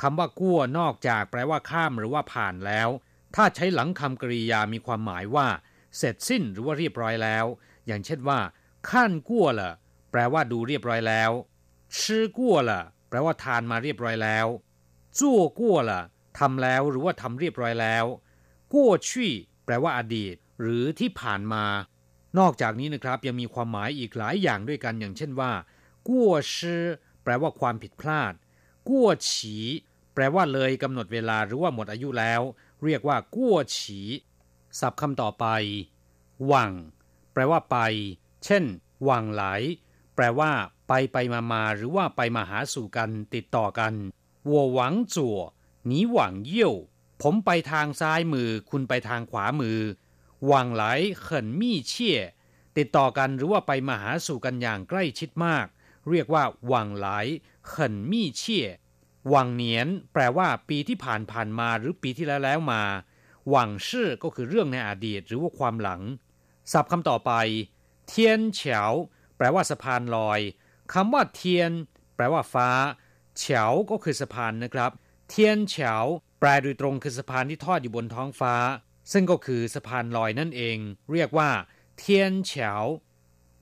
[0.00, 2.88] คำว่ากั้วนอกจากแปลว่าข้ามหรือว่าผ่านแล้ว
[3.34, 5.48] ถ้าใช้หลังคำกริยามีความหมายว่า
[5.96, 7.44] เสร็จสิ้นหรือว่าเรียบร้อยแล้ว
[7.86, 8.38] อย่างเช่นว่า
[8.90, 9.72] ขั้นกั้วละ
[10.10, 11.30] แปลว่าดูเรียบร้อยแล้ว
[12.02, 14.46] ชื่อกั้วละแปลว่าทานมาเรียบร้อยแล้ว
[15.18, 16.02] จั่วกั้วละ
[16.38, 18.04] ทำแล้วหรือว่าทำเรียบร้อยแล้ว
[18.72, 19.32] กั้วชี่
[19.64, 21.64] แปลว่าอดีต หรือที่ผ่านมา
[22.38, 25.52] นอกจากนี้นะครับยังมีความหมายอีกหลายอย่างด้วยกันอย่างเช่นว่า
[26.08, 26.82] กั้วชื่อ
[27.22, 28.32] แปลว่าความผิดพลาด
[28.88, 29.56] กั้วฉี
[30.14, 32.40] แปลว่าเลยกำหนดเวลาหรือว่าหมดอายุแล้ว
[32.84, 34.00] เรียกว่ากั้วฉี
[34.80, 35.46] ศัพท์คำต่อไป
[36.46, 36.72] หวัง
[37.32, 37.76] แปลว่าไป
[38.44, 38.64] เช่น
[39.04, 39.44] หวังไหล
[40.14, 40.50] แปลว่า
[40.88, 43.92] ไปไปมามาหรือว่าไปมาหาสู่กันติดต่อกัน
[44.48, 45.38] วัวหวังจั่ว
[45.86, 46.74] หนีหวังเยี่ยว
[47.22, 49.78] ผมไปทางซ้ายมือ คุณไปทางขวามือ
[50.46, 50.84] หวังไหล
[51.20, 52.20] เขินมีเชี่ย
[52.76, 55.66] ติดต่อกันหรือว่าไปมาหาสู่กันอย่างใกล้ชิดมาก
[56.10, 57.08] เรียกว่าหวังไหล
[57.68, 58.68] เขินมีเชี่ย
[59.28, 62.82] หวังเนียน แปลว่าปีที่ผ่านผ่านมาหรือปีที่แล้วแล้วมา
[63.50, 66.00] หวังชื่อก็คือเรื่องในอดีตหรือว่าความหลัง
[66.72, 67.32] ศัพท์คำต่อไป
[68.08, 68.82] เทียนเฉา
[69.36, 70.40] แปลว่าสะพานลอย
[70.92, 71.70] คำว่าเทียน
[72.16, 72.70] แปลว่าฟ้า
[73.38, 74.90] เฉาก็คือสะพานนะครับ
[75.28, 75.94] เทียนเฉา
[76.40, 78.54] แปลโดยตรงคือสะพานที่ทอดอยู่บนท้องฟ้า
[79.12, 80.78] ซึ่งก็คือสะพานลอยนั่นเอง
[81.12, 81.50] เรียกว่า
[81.98, 82.72] เทียนเฉา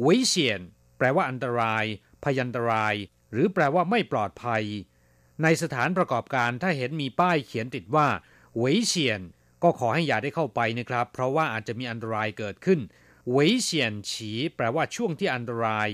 [0.07, 0.61] วิเชียน
[0.99, 1.85] แปลว่าอันตราย
[2.25, 2.95] พยันตราย
[3.33, 4.65] หรือแปลว่าไม่ปลอดภัย
[5.43, 8.09] ในสถานประกอบการถ้าเห็นมีป้ายเขียนติดว่า
[8.63, 9.21] วิเชียน
[9.63, 12.81] ก็ขอให้อย่าได้เข้าไปนะครับ เพราะว่าอาจจะมีอันตรายเกิดขึ้น
[13.33, 15.89] เวเฉียนฉี แปลว่าช่วงที่อันตราย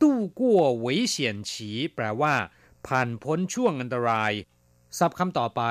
[0.00, 2.34] ตู้กั้วเวยเฉียนฉีแปลว่า
[2.86, 4.32] ผ่านพ้นช่วงอันตราย
[4.98, 5.62] ศัพท์คำต่อไป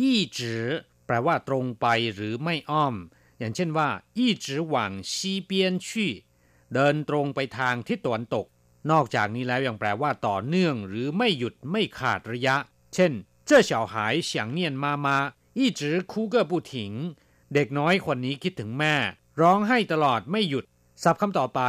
[0.00, 0.64] ยี่จือ
[1.06, 2.94] แปลว่าตรงไปหรือไม่อ้อม
[3.38, 6.12] อย่างเช่นว่ายี่จือหวังซีเปียนชี่
[6.74, 8.46] เดินตรงไปทางทิศตะวันตก
[8.90, 12.56] นอกจากนี้แล้วยังแปลว่าต่อเนื่องหรือไม่หยุดไม่ขาดระยะ
[12.94, 13.12] เช่น
[13.48, 13.94] 这小孩
[14.28, 15.06] 想念妈妈
[15.58, 16.72] 一直哭个不停
[17.54, 18.94] เด็กน้อยคนนี้คิดถึงแม่
[19.40, 20.64] ร้องให้ตลอดไม่หยุด
[21.02, 21.60] ศัพท์คำต่อไป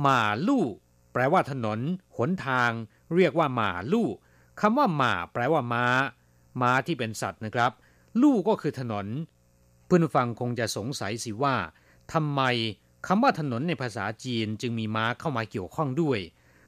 [0.00, 0.66] หมาลู่
[1.13, 1.79] แปลว่าถนน
[2.17, 2.71] หนทาง
[3.15, 4.07] เรียกว่าหมาลู่
[4.61, 5.85] คำว่าหมาแปลว่าม้า
[6.61, 7.71] ม้าที่เป็นสัตว์นะครับ
[8.21, 9.07] ลู่ก็คือถนน
[9.85, 11.55] เพื่อนฟังคงจะสงสัยสิว่า
[12.13, 12.41] ทำไม
[13.07, 16.19] คำว่าถนนในภาษาจีนจึงมีม้าเข้ามาเกี่ยวข้องด้วย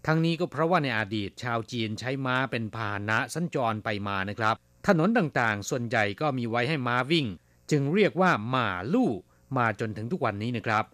[0.06, 4.56] ทั้งนี้ก็เพราะว่าในอดีตชาวจีนใช้ม้าเป็นพาหนะสัญจรไปมานะครับ
[4.88, 7.28] ถนนต่างๆ ส่วนใหญ่ก็มีไว้ให้ม้าวิ่ง
[7.72, 9.12] จึงเรียกว่าหมาลู่
[9.58, 10.86] มาจนถึงทุกวันนี้นะครับ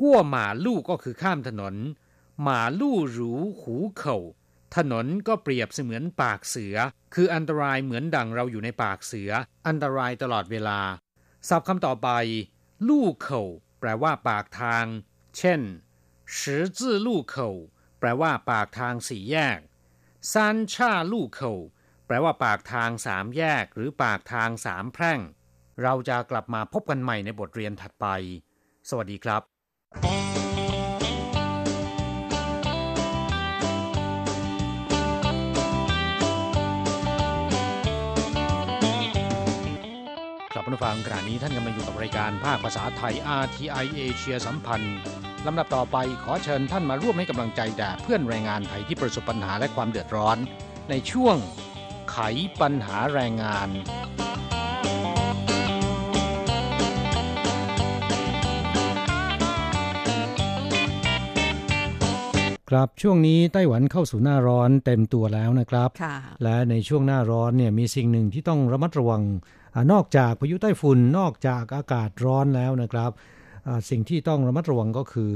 [0.00, 1.74] กั้วหมาลู่ก็คือข้ามถนน
[2.42, 4.18] หมาลู่หรูหูเข่า
[4.76, 6.76] ถนนก็เปรียบเสมือนปากเสือ
[7.14, 9.30] คืออันตรายเหมือนดังเราอยู่ในปากเสือ
[9.66, 10.80] อันตรายตลอดเวลา
[11.48, 12.08] ศัพท์คำต่อไป
[12.88, 13.42] ลู่เข่า
[13.80, 14.84] แปลว่าปากทาง
[15.38, 15.60] เช่น
[16.38, 17.50] สิจื้อลู่เข่า
[17.98, 19.60] แปลว่าปากทางสี่แยก
[20.32, 21.52] ซานชาลู่เข่า
[22.06, 25.20] แปลว่าปากทางสามแยก หรือปากทางสามแพร่ง
[25.82, 28.06] เราจะกลับมาพบกันใหม่ในบทเรียนถัดไป
[28.88, 30.45] สวัสดีครับ
[40.76, 44.96] ผู้ฟังขณะนี้ท่านกำลังอยู่กับรายการภาคภาษาไทย RTI เอเชียสัมพันธ์
[45.46, 50.38] ลำดับต่อไปขอเชิญท่านมาร่วมให้กำลังใจแด่เพื่อนแรงงานไทยที่ประสบปัญหาและความเดือดร้อน
[50.90, 51.36] ในช่วง
[52.10, 52.18] ไข
[52.60, 53.68] ปัญหาแรงงาน
[62.70, 69.22] ครับช่วงนี้ไต้หวันเข้าสู่หน้าร้อนเต็มตัวแล้วนะครับค่ะและในช่วงหน้าร้อนเนี่ยมีสิ่งหนึ่งที่ต้องระมัดระวัง
[69.65, 73.10] อา นอกจากพายุใต้ฝุ่นนอกจากอากาศร้อนแล้วนะครับ
[73.90, 75.32] สิ่งที่ต้องระมัดระวังก็คือ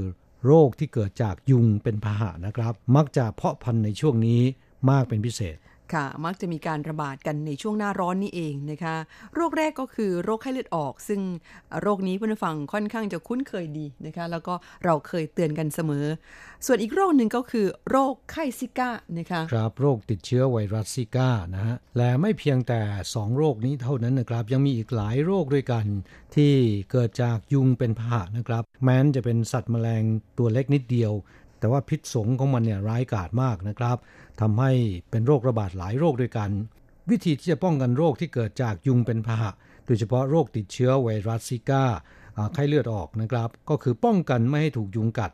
[0.47, 4.41] โรคที่เกิดจากยุงเป็นพาหะนะครับ มักจะเพาะพันธุ์ในช่วงนี้
[4.91, 5.57] มากเป็นพิเศษ
[5.95, 8.95] ค่ะ มักจะมีการระบาดกันในช่วงหน้าร้อนนี่เองนะคะ
[9.35, 11.21] โรคแรกก็คือโรคไข้เลือดออก ซึ่ง
[11.81, 16.07] โรคนี้เพื่อนฟังค่อนข้างจะคุ้นเคยดีนะคะ แล้วก็เราเคยเตือนกันเสมอ
[16.67, 25.85] ส่วนอีกโรคหนึ่งก็คือ โรคไข้ซิก้านะคะครับโรคติดเชื้อไวรัสซิก้านะฮะและไม่เพียงแต่ 2 โรคนี้เท่านั้นนะครับ ยังมีอีกหลายโรคด้วยกัน
[26.37, 26.53] ที่
[26.91, 30.03] เกิดจากยุงเป็นพาหะนะครับ แม้นจะเป็นสัตว์แมลง
[30.39, 31.13] ตัวเล็กนิดเดียว
[31.61, 33.97] แต่ว่าพิษสงของมันเนี่ยร้ายกาจมากนะครับ
[34.41, 34.73] ทำให้
[35.11, 36.51] เป็นโรคระบาดหลายโรคด้วยกัน
[37.11, 39.51] วิธีที่จะป้องกันโรคที่เกิดจากยุงเป็นพาหะ
[39.87, 41.85] โดยเฉพาะโรคติดเชื้อไวรัสซิก้า
[42.37, 45.31] อ่าไข้เลือดออกนะครับ ก็คือป้องกันไม่ให้ถูกยุงกัด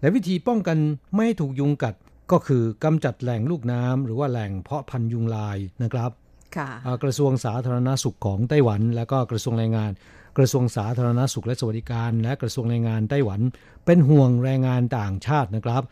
[0.00, 0.78] และวิธีป้องกัน
[1.14, 1.94] ไม่ให้ถูกยุงกัด
[2.32, 6.10] ก็คือกำจัดแหล่งลูกน้ำหรือว่าแหล่งเพาะพันธุ์ยุงลายนะครับ
[6.56, 9.90] ค่ะอ่ากระทรวงสาธารณสุขของไต้หวัน และก็กระทรวงแรงงาน
[10.38, 13.40] กระทรวงสาธารณสุขและสวัสดิการ และกระทรวงแรงงานไต้หวัน
[13.86, 15.82] เป็นห่วงแรงงานต่างชาตินะครับ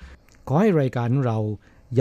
[0.48, 1.38] ขอให้รายการของเรา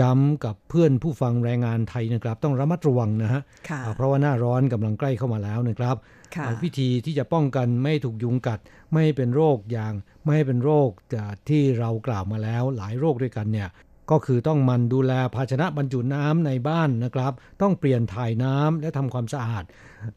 [0.00, 5.96] ย้ำกับเพื่อนผู้ฟังแรงงานไทยนะครับ ต้องระมัดระวังนะฮะค่ะอ่าเพราะว่าหน้าร้อนกำลังใกล้เข้ามาแล้วนะครับ
[6.34, 13.68] ค่ะอ่าวิธีที่จะป้องกันไม่ให้ถูกยุงกัด ไม่ให้เป็นโรคอย่าง ไม่ให้เป็นโรคอ่าที่เรากล่าวมาแล้วหลายโรคด้วยกันเนี่ย
[14.10, 19.64] ก็คือต้องหมันดูแลภาชนะบรรจุน้ำในบ้านนะครับ ต้องเปลี่ยนถ่ายน้ำและทำความสะอาด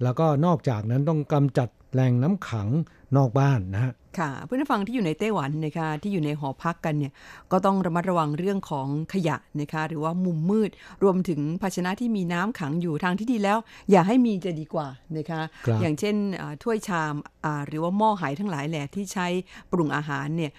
[0.04, 2.70] แล้วก็นอกจากนั้นต้องกำจัดแหล่งน้ำขัง
[3.18, 7.14] นอกบ้านนะฮะ ค่ะเพื่อนผู้ฟังที่อยู่ในไต้หวันนะคะที่อยู่ในหอพักกันเนี่ย
[7.52, 10.70] ก็ต้องระมัดระวังเรื่องของขยะนะคะหรือว่ามุมมืด
[11.04, 13.58] รวมถึงภาชนะที่มีน้ำขังอยู่ทางที่ดีแล้ว
[13.92, 17.14] อย่าให้มีจะดีกว่านะคะครับอย่างเช่นอ่าถ้วยชาม
[17.46, 19.28] อ่าหรือว่าหม้อไหทั้งหลายแหละที่ใช้
[19.72, 20.52] ปรุงอาหารเนี่ย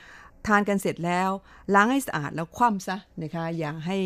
[0.47, 1.31] ทานกันเสร็จแล้ว
[1.75, 3.99] ล้างให้สะอาดแล้วคว่ำซะนะคะอย่าให้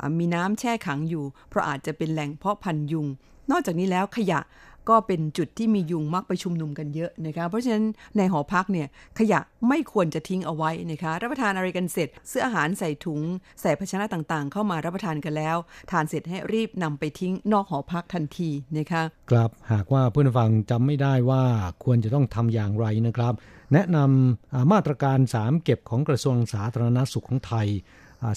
[0.00, 3.06] อ่ามีน้ำแช่ขังอยู่ เพราะอาจจะเป็นแหล่งเพาะพันธุ์ยุง
[3.50, 4.40] นอกจากนี้แล้วขยะ
[4.90, 7.84] ก็เป็นจุดที่มียุงมักไปชุมนุมกันเยอะนะคะ เพราะฉะนั้น
[8.16, 13.20] ในหอพักเนี่ยขยะไม่ควรจะทิ้งเอาไว้นะคะ รับประทานอะไรกันเสร็จซื้ออาหารใส่ถุง
[13.60, 15.56] ใส่ภาชนะต่างๆ เข้ามารับประทานกันแล้ว
[15.90, 21.42] ทานเสร็จให้รีบนำไปทิ้งนอกหอพักทันทีนะคะครับหากว่าเพื่อนฟังจำไม่ได้ว่า
[21.84, 23.34] ควรจะต้องทำอย่างไรนะครับ
[23.72, 27.68] แนะนำมาตรการ 3 เก็บของกระทรวงสาธารณสุขของไทย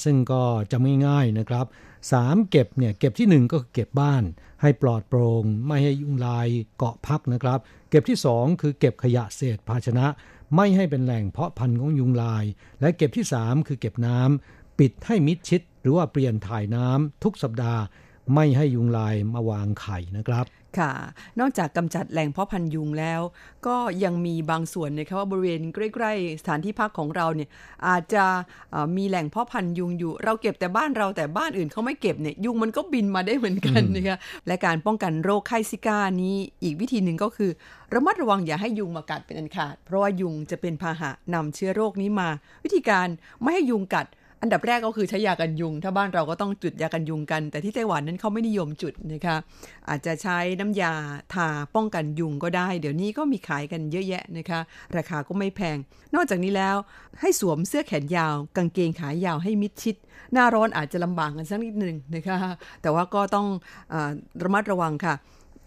[0.04, 1.66] ซึ่งก็จำง่ายๆนะครับ
[2.10, 4.24] 3 เก็บเนี่ยเก็บทีหนึ่1 ก็คือเก็บบ้าน
[4.62, 7.60] ให้ปลอดโปร่งไม่ให้ยุงลายเกาะพักนะครับ
[7.90, 10.06] เก็บที่ 2 คือเก็บขยะเศษภาชนะ
[10.56, 12.46] ไม่ให้เป็นแหล่งเพาะพันธุ์ของยุงลาย
[12.82, 17.82] และเก็บที่ 3 คือเก็บน้ำปิดให้มิดชิด หรือว่าเปลี่ยนถ่ายน้ำทุกสัปดาห์
[18.34, 20.46] ไม่ให้ยุงลายมาวางไข่นะครับ
[20.80, 20.92] ค่ะ
[21.40, 23.22] นอกจากกำจัดแหล่งเพาะพันธุ์ยุงแล้ว
[23.68, 27.50] ก็ยังมีบางส่วนนะคะว่าบริเวณใกล้ๆสถานที่พักของเราเนี่ย
[27.88, 28.26] อาจจะ
[28.72, 34.18] เอ่อมีแหล่งเพาะพันธุ์ยุงอยู่ เราเก็บแต่บ้านเราแต่บ้านอื่นเขาไม่เก็บเนี่ยยุงมันก็บินมาได้เหมือนกันนะคะ
[34.48, 37.52] และการป้องกันโรคไข้ซิก้านี้อีกวิธีหนึ่งก็คือ
[37.94, 42.30] ระมัดระวังอย่าให้ยุงมากัดเป็นอันขาด เพราะว่ายุงจะเป็นพาหะนำเชื้อโรคนี้มา
[42.64, 43.08] วิธีการ
[43.42, 44.08] ไม่ให้ยุงกัด
[44.42, 49.36] อันดับแรกก็คือใช้ยากันยุง ถ้าบ้านเราก็ต้องจุดยากันยุงกัน แต่ที่ไต้หวันนั้นเขาไม่นิยมจุดนะคะ
[49.90, 50.94] อาจจะใช้น้ำยา
[51.34, 54.60] ทาป้องกันยุงก็ได้ เดี๋ยวนี้ก็มีขายกันเยอะแยะนะคะ
[54.98, 55.78] ราคาก็ไม่แพง
[56.16, 56.76] นอกจากนี้แล้ว
[57.20, 59.96] ให้สวมเสื้อแขนยาว กางเกงขายาวให้มิดชิด
[60.34, 62.38] หน้าร้อนอาจจะลำบากกันสักนิดหนึ่งนะคะ
[62.82, 63.48] แต่ว่าก็ต้อง
[63.94, 63.96] อ
[64.44, 65.16] ระมัดระวังค่ะ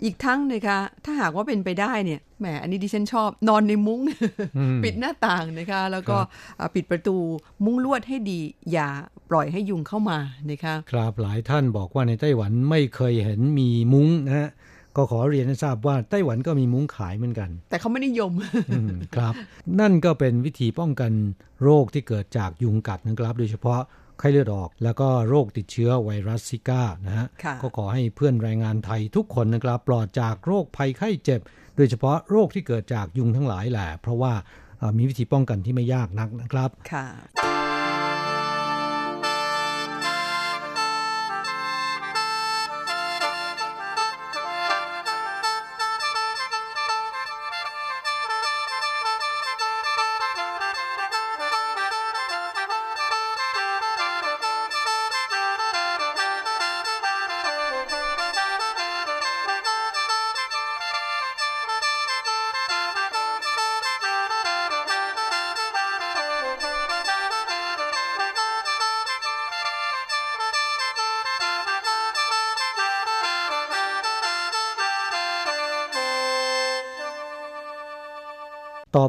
[0.02, 4.00] อีกทั้งนะคะถ้าหากว่าเป็นไปได้เนี่ยแหมอันนี้ดิฉันชอบนอนในมุ้ง
[4.56, 7.16] อืมปิดหน้าต่างนะคะ แล้วก็ครับอ่าปิดประตู
[7.64, 8.40] มุ้งลวดให้ดี
[8.72, 8.88] อย่า
[9.30, 10.18] ปล่อยให้ยุงเข้ามา
[10.50, 14.50] นะคะครับหลายท่านบอกว่าในไต้หวันไม่เคยเห็นมีมุ้งนะฮะ
[14.96, 18.32] ก็ขอเรียนให้ทราบว่าไต้หวันก็มีมุ้งขายเหมือนกัน แต่เขาไม่นิยม
[18.72, 19.34] อืมครับ
[19.80, 21.12] นั่นก็เป็นวิธีป้องกัน
[21.62, 23.80] โรคที่เกิดจากยุงกัดนะครับ โดยเฉพาะ
[24.18, 31.40] ไข้เลือดออก แล้วก็โรคติดเชื้อไวรัสซิก้านะฮะค่ะก็ขอให้เพื่อนแรงงานไทยทุกคนนะครับปลอดจากโรคภัยไข้เจ็บ
[31.76, 34.32] โดยเฉพาะโรคที่เกิดจากยุงทั้งหลายแหละ เพราะว่า
[34.98, 37.06] มีวิธีป้องกันที่ไม่ยากนักนะครับค่ะ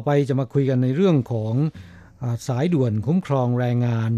[0.06, 1.54] ไปจะมาคุยกันในเรื่องของ
[2.48, 4.10] สายด่วนคุ้มครองแรงงาน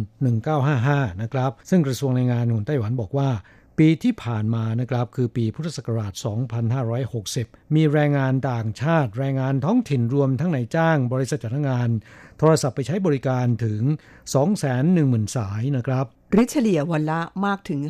[0.57, 3.31] 1955 นะครับ ซึ่งกระทรวงแรงงานของไต้หวันบอกว่า
[3.79, 6.13] ปีที่ผ่านมานะครับ คือปีพุทธศักราช
[6.95, 11.91] 2560 มีแรงงานต่างชาติ แรงงานท้องถิ่นรวมทั้งในจ้าง บริษัทจ้างงาน
[12.39, 13.83] โทรศัพท์ไปใช้บริการถึง
[14.59, 17.81] 210,000 สายนะครับหรือเฉลี่ยวันละมากถึง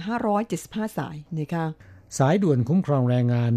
[0.44, 1.66] 575 สายนะคะ
[2.18, 3.50] สายด่วนคุ้มครองแรงงาน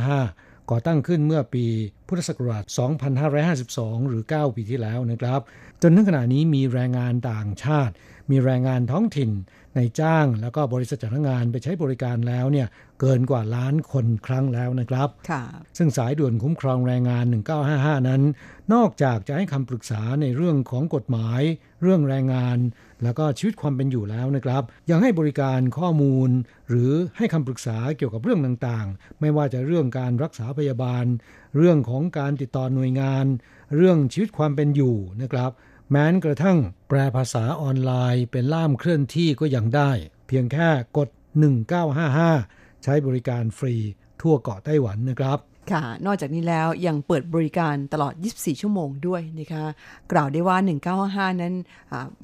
[0.00, 1.64] 1955 ก่อตั้งขึ้นเมื่อปี
[2.06, 2.64] พุทธศักราช
[3.36, 5.40] 2552 หรือ 9 ปีที่แล้วนะครับ
[5.82, 7.94] จนถึงขณะนี้มีแรงงานต่างชาติ
[8.32, 9.30] มีแรงงานท้องถิ่น
[9.76, 12.66] ในจ้างแล้วก็บริษัทจ้างงานไปใช้บริการแล้วเนี่ย
[13.00, 15.08] เกินกว่าล้านคนครั้งแล้วนะครับ
[15.78, 17.24] ซึ่งสายด่วนคุ้มครองแรงงาน
[17.66, 18.22] 1955 นั้น
[18.74, 21.40] นอกจากจะให้คำปรึกษาในเรื่องของกฎหมาย
[21.82, 22.58] เรื่องแรงงาน
[23.02, 26.30] แล้วก็ชีวิตความเป็นอยู่แล้วนะครับ ยังให้บริการข้อมูล
[26.68, 31.04] หรือให้คำปรึกษาเกี่ยวกับเรื่องต่างๆ ไม่ว่าจะเรื่องการรักษาพยาบาล
[31.56, 33.24] เรื่องของการติดต่อหน่วยงาน
[33.76, 35.50] เรื่องชีวิตความเป็นอยู่นะครับ
[35.94, 39.90] แม้กระทั่งแปลภาษาออนไลน์เป็นล่ามเคลื่อนที่ก็ยังได้
[40.26, 41.08] เพียงแค่กด
[41.96, 43.74] 1955 ใช้บริการฟรี
[44.20, 45.38] ทั่วเกาะไต้หวันนะครับ
[45.72, 49.64] ค่ะ นอกจากนี้แล้วยังเปิดบริการตลอด 24 ชั่วโมงด้วยนะคะ
[50.12, 50.56] กล่าวได้ว่า
[51.34, 51.54] 1955 นั้น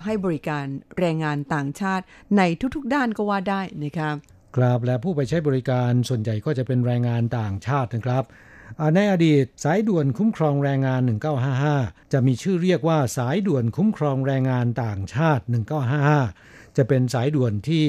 [0.05, 0.65] ให้บริการ
[0.99, 2.05] แรงงานต่างชาติ
[2.37, 2.43] ใน
[2.77, 4.11] ทุกๆ ด้านก็ว่าได้นะคะ
[4.57, 8.25] กราบและผู้ไปใช้บริการส่วนใหญ่ก็จะเป็นแรงงานต่างชาตินะครับ
[8.95, 11.01] ในอดีตสายด่วนคุ้มครองแรงงาน
[11.57, 15.45] 1955 จะมีชื่อเรียกว่าสายด่วนคุ้มครองแรงงานต่างชาติ
[16.09, 17.85] 1955 จะเป็นสายด่วนที่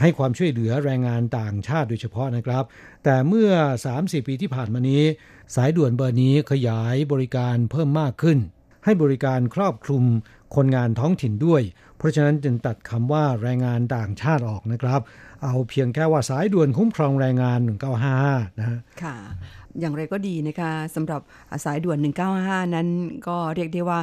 [0.00, 2.64] ให้ความช่วยเหลือแรงงานต่างชาติโดยเฉพาะนะครับ
[3.04, 3.50] แต่เมื่อ
[3.86, 5.02] 3-4ปีที่ผ่านมานี้
[5.56, 8.38] สายด่วนเบอร์นี้ขยายบริการเพิ่มมากขึ้น
[8.84, 10.04] ให้บริการครอบคลุม
[10.56, 11.62] คนงานท้องถิ่นด้วย
[11.96, 15.00] เพราะฉะนั้นจึงตัดคำว่าแรงงานต่างชาติออกนะครับ
[15.44, 17.58] เอาเพียงแค่ว่าสายด่วนคุ้มครองแรงงาน
[18.08, 19.16] 1955 นะค่ะ
[19.80, 21.20] อย่างไรก็ดีนะคะสำหรับ
[21.64, 21.98] สายด่วน
[22.36, 22.88] 195 นั้น
[23.28, 24.00] ก็เรียกได้ว่า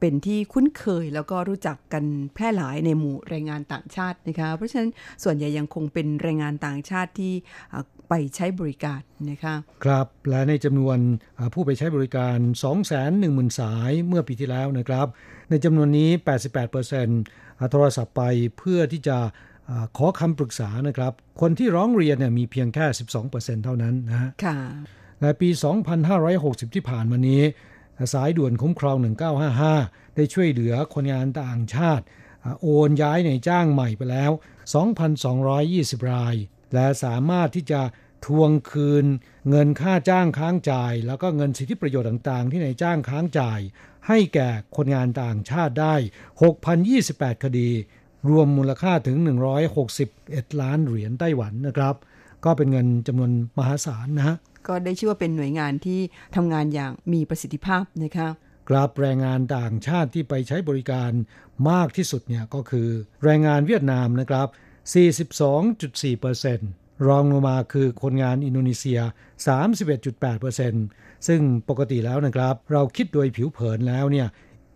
[0.00, 2.04] เป็นที่คุ้นเคยแล้วก็รู้จักกัน
[2.34, 4.90] แพร่หลายในหมู่แรงงานต่างชาตินะคะเพราะฉะนั้น
[5.24, 7.32] ส่วนใหญ่ยังคงเป็นแรงงานต่างชาติที่
[8.08, 9.00] ไปใช้บริการ
[9.30, 9.54] นะคะ
[9.84, 10.98] ครับและในจำนวน
[11.54, 12.36] ผู้ไปใช้บริการ
[12.98, 15.06] 210,000 สายเมื่อปีที่แล้วนะครับ
[15.50, 16.10] ในจำนวนนี้
[16.90, 18.22] 88%โทรศัพท์ไป
[18.58, 19.18] เพื่อที่จะ
[19.96, 22.86] ขอคำปรึกษานะครับ คนที่ร้องเรียนเนี่ยมีเพียงแค่
[23.24, 24.58] 12%เท่านั้นนะค่ะ
[25.20, 25.48] และปี
[26.12, 27.42] 2560 ที่ผ่านมานี้
[28.12, 28.96] สายด่วนคุ้มครอง
[29.56, 32.04] 1955 ได้ช่วยเหลือคนงานต่างชาติ
[32.62, 34.30] โอนย้ายในจ้างใหม่ไปแล้ว
[35.20, 36.34] 2,220 ราย
[36.74, 37.80] และสามารถที่จะ
[38.26, 39.06] ทวงคืน
[39.48, 43.60] เงินค่าจ้างค้างจ่าย แล้วก็เงินสิทธิประโยชน์ต่างๆ ที่ในจ้างค้างจ่าย
[44.08, 45.94] ให้แก่คนงานต่างชาติได้
[46.68, 47.70] 6,028 คดี
[48.28, 49.16] รวมมูลค่าถึง
[49.88, 51.94] 161 ล้านเหรียญไต้หวันนะครับ
[52.44, 54.36] ก็เป็นเงินจำนวนมหาศาลนะฮะ
[54.68, 56.00] ก็ได้ชื่อว่าเป็นหน่วยงานที่
[56.36, 58.28] ทำงานอย่างมีประสิทธิภาพนะคะ
[58.68, 61.10] กราบแรงงานต่างชาติที่ไปใช้บริการ
[61.70, 62.88] มากที่สุดเนี่ยก็คือ
[63.24, 64.46] แรงงานเวียดนามนะครับ
[66.56, 69.00] 42.4%รองลงมาคือคนงานอินโดนีเซีย
[70.12, 74.28] 31.8%ซึ่งปกติแล้วนะครับ เราคิดโดยผิวเผินแล้วเนี่ย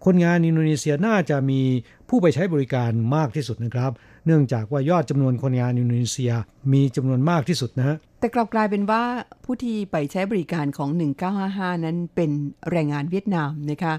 [0.05, 1.61] คนงานอินโดนีเซียน่าจะมี
[2.09, 3.93] ผู้ไปใช้บริการมากที่สุดนะครับ
[4.27, 6.33] เนื่องจากว่ายอดจำนวนคนงานอินโดนีเซีย
[6.73, 9.03] มีจำนวนมากที่สุดนะฮะ แต่กลับกลายเป็นว่า
[9.45, 10.91] ผู้ที่ไปใช้บริการของ
[11.37, 12.31] 1955 นั้นเป็น
[12.71, 13.95] แรงงานเวียดนามนะคะ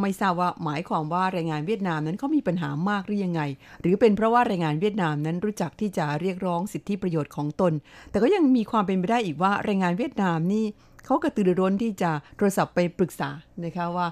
[0.00, 3.42] ไม่ทราบว่าหมายความว่าแรงงานเวียดนามนั้นเขามีปัญหามากหรือยังไง
[3.80, 7.72] หรือเป็นเพราะว่าแรงงานเวียดนามนั้นรู้จักที่จะเรียกร้องสิทธิประโยชน์ของตน
[8.10, 10.64] แต่ก็ยังมีความเป็นไปได้อีกว่าแรงงานเวียดนามนี่
[11.04, 13.30] เขากระตือรือร้นที่จะโทรศัพท์ไปปรึกษา
[13.64, 14.06] นะคะว่า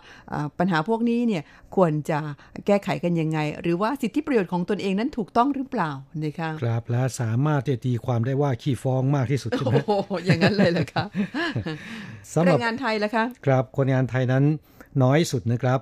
[0.58, 1.42] ปัญหาพวกนี้เนี่ย
[1.76, 2.18] ควรจะ
[2.66, 5.90] แก้ไขกันยังไง หรือว่าสิทธิประโยชน์ของตนเองนั้นถูกต้องหรือเปล่า
[6.24, 11.04] นะคะครับและสามารถจะตีความได้ว่าขี้ฟ้องมากที่สุดใช่ไหมโอ้อย่างนั้นเลยเหรอคะ
[12.46, 14.44] แรงงานไทยแล้วคะ ครับคนงานไทยนั้น
[15.02, 15.78] น้อยสุดนะครับ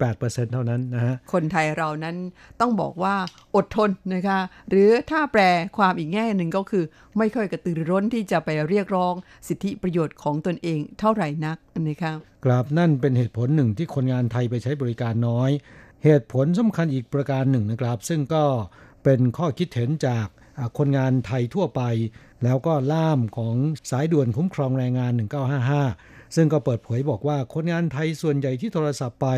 [0.00, 2.16] 6.8%เท่านั้นนะฮะ คนไทยเรานั้น
[2.60, 3.14] ต้องบอกว่า
[3.56, 4.38] อดทนนะคะ
[4.70, 5.42] หรือถ้าแปล
[5.76, 6.84] ความอีกแง่หนึ่งก็คือ
[7.18, 9.14] ไม่ค่อยกระตือรือร้นที่จะไปเรียกร้อง
[9.48, 11.56] สิทธิประโยชน์ของตนเองเท่าไหร่นัก
[11.88, 12.12] นะคะ
[12.44, 15.50] ครับนั่นเป็นเหตุผลหนึ่งที่คนงานไทยไปใช้บริการน้อย
[16.04, 18.44] เหตุผลสำคัญอีกประการหนึ่งนะครับ ซึ่งก็
[19.04, 20.26] เป็นข้อคิดเห็นจาก
[20.78, 21.82] คนงานไทยทั่วไป
[22.44, 23.54] แล้วก็ล่ามของ
[23.90, 29.28] สายด่วนคุ้มครองแรงงาน 1955 ซึ่งก็เปิดเผยบอกว่าคนงานไทยส่วนใหญ่ที่โทรศัพท์ไป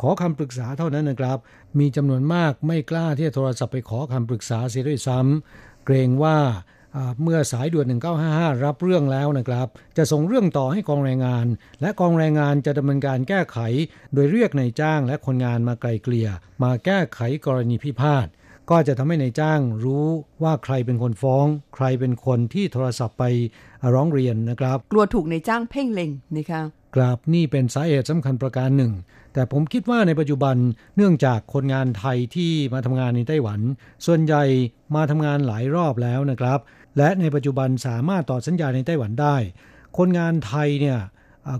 [0.00, 1.38] ขอคำปรึกษาเท่านั้นนะครับ
[1.78, 6.38] มีจำนวนมากไม่กล้าที่จะโทรศัพท์ไปขอคำปรึกษาเสียด้วยซ้ำเกรงว่า
[7.22, 7.86] เมื่อสายด่วน
[8.24, 11.46] 1955 รับเรื่องแล้วนะครับ จะส่งเรื่องต่อให้กองแรงงาน
[11.80, 13.58] และกองแรงงานจะดำเนินการแก้ไข
[14.14, 16.28] โดยเรียกนายจ้างและคนงานมาไกลเกลี่ย
[16.62, 18.26] มาแก้ไขกรณีพิพาท
[18.70, 20.06] ก็จะทำให้ในายจ้างรู้
[20.42, 23.24] ว่าใครเป็นคนฟ้อง ใครเป็นคนที่โทรศัพท์ไป
[23.94, 26.62] ร้องเรียนนะครับ กลัวถูกในายจ้างเพ่งเล็งนะคะ
[26.94, 28.92] กราบนี่เป็นสาเหตุสำคัญประการหนึ่ง
[29.32, 30.56] แต่ผมคิดว่าในปัจจุบัน
[30.96, 33.60] เนื่องจากคนงานไทยที่มาทำงานในไต้หวัน
[34.06, 34.44] ส่วนใหญ่
[34.96, 36.58] มาทำงานหลายรอบแล้วนะครับ
[36.98, 39.36] และในปัจจุบันสามารถต่อสัญญาในไต้หวันได้
[39.98, 40.98] คนงานไทยเนี่ย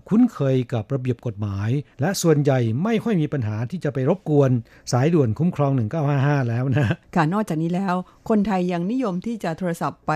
[0.08, 1.70] คุ้นเคยกับระเบียบกฎหมาย
[2.00, 4.50] และส่วนใหญ่ไม่ค่อยมีปัญหาที่จะไปรบกวน
[4.92, 5.72] สายด่วนคุ้มครอง
[6.10, 7.94] 1955 แล้วนะค่ะนอกจากนี้แล้ว
[8.28, 10.12] คนไทยยังนิยมที่จะโทรศัพท์ไป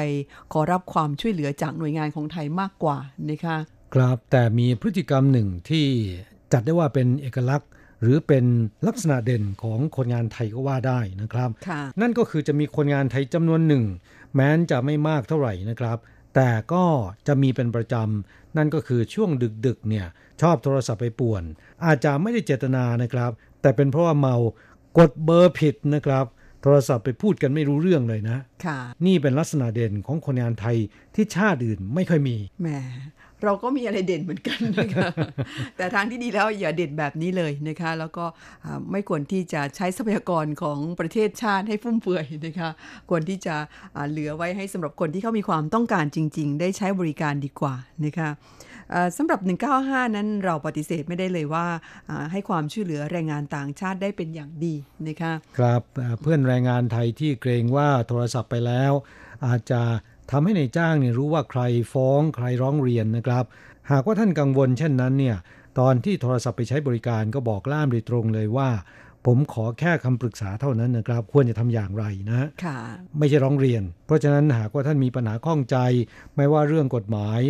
[0.53, 2.97] ขอรับความช่วยเหลือจากหน่วยงานของไทยมากกว่า
[3.31, 3.57] นะคะ
[3.95, 5.87] ครับแต่มีพฤติกรรมหนึ่งที่
[6.53, 7.69] จัดได้ว่าเป็นเอกลักษณ์
[8.01, 8.45] หรือเป็น
[8.87, 11.51] ลักษณะเด่นของคนงานไทยก็ว่าได้นะครับ
[12.01, 13.85] นั่นก็คือจะมีคนงานไทยจำนวนหนึ่ง
[14.35, 15.99] แม้นจะไม่มากเท่าไหร่นะครับ
[16.35, 16.85] แต่ก็
[17.27, 19.31] จะมีเป็นประจำ นั่นก็คือช่วง
[19.67, 20.07] ดึกๆเนี่ย
[20.41, 21.43] ชอบโทรศัพท์ไปป่วน
[21.85, 23.31] อาจจะไม่ได้เจตนานะครับ
[23.63, 24.37] แต่เป็นเพราะว่าเมา
[24.99, 26.27] กดเบอร์ผิดนะครับ
[26.63, 30.77] โทรศัพท์ไปพูดกันไม่รู้เรื่องเลยนะ ค่ะ นี่เป็นลักษณะเด่นของคนงานไทย
[31.15, 32.69] ที่ชาติอื่นไม่ค่อยมีแหม
[33.45, 35.09] เราก็มีอะไรเด่นเหมือนกันนะคะ
[35.77, 38.25] แต่ทางที่ดีแล้วอย่าเด่นแบบนี้เลยนะคะ แล้วก็
[38.93, 42.71] ไม่ควรที่จะใช้ทรัพยากรของประเทศชาติให้ฟุ่มเฟือยนะคะ
[43.11, 43.55] ควรที่จะ
[44.11, 47.75] เหลือไว้ให้สำหรับคนที่เขามีความต้องการจริง ๆ ได้ใช้บริการดีกว่า
[48.05, 48.31] นะคะ
[49.17, 49.41] สำหรับ
[49.79, 51.67] 195 นั้นเราปฏิเสธไม่ได้เลยว่า
[52.33, 54.75] ให้ความช่วยเหลือแรงงานต่างชาติได้เป็นอย่างดี
[55.09, 55.83] นะคะ ครับ
[56.21, 58.93] เพื่อนแรงงานไทยที่เกรงว่าโทรศัพท์ไปแล้ว
[59.47, 59.83] อาจจะ
[60.33, 61.63] ทำให้ในจ้างเนี่ยรู้ว่าใคร
[61.93, 63.45] ฟ้องใครร้องเรียนนะครับ
[63.91, 65.37] หากว่าท่านกังวลเช่นนั้นเนี่ย
[65.79, 68.71] ตอนที่โทรศัพท์ไปใช้บริการก็บอกล่ามโดยตรงเลยว่า
[69.27, 72.79] ผมขอแค่คำปรึกษาเท่านั้นนะครับ ควรจะทำอย่างไรนะค่ะ
[73.19, 75.77] ไม่ใช่ร้องเรียน เพราะฉะนั้นหากว่าท่านมีปัญหาข้องใจ
[76.37, 77.41] ไม่ว่าเรื่องกฎหมาย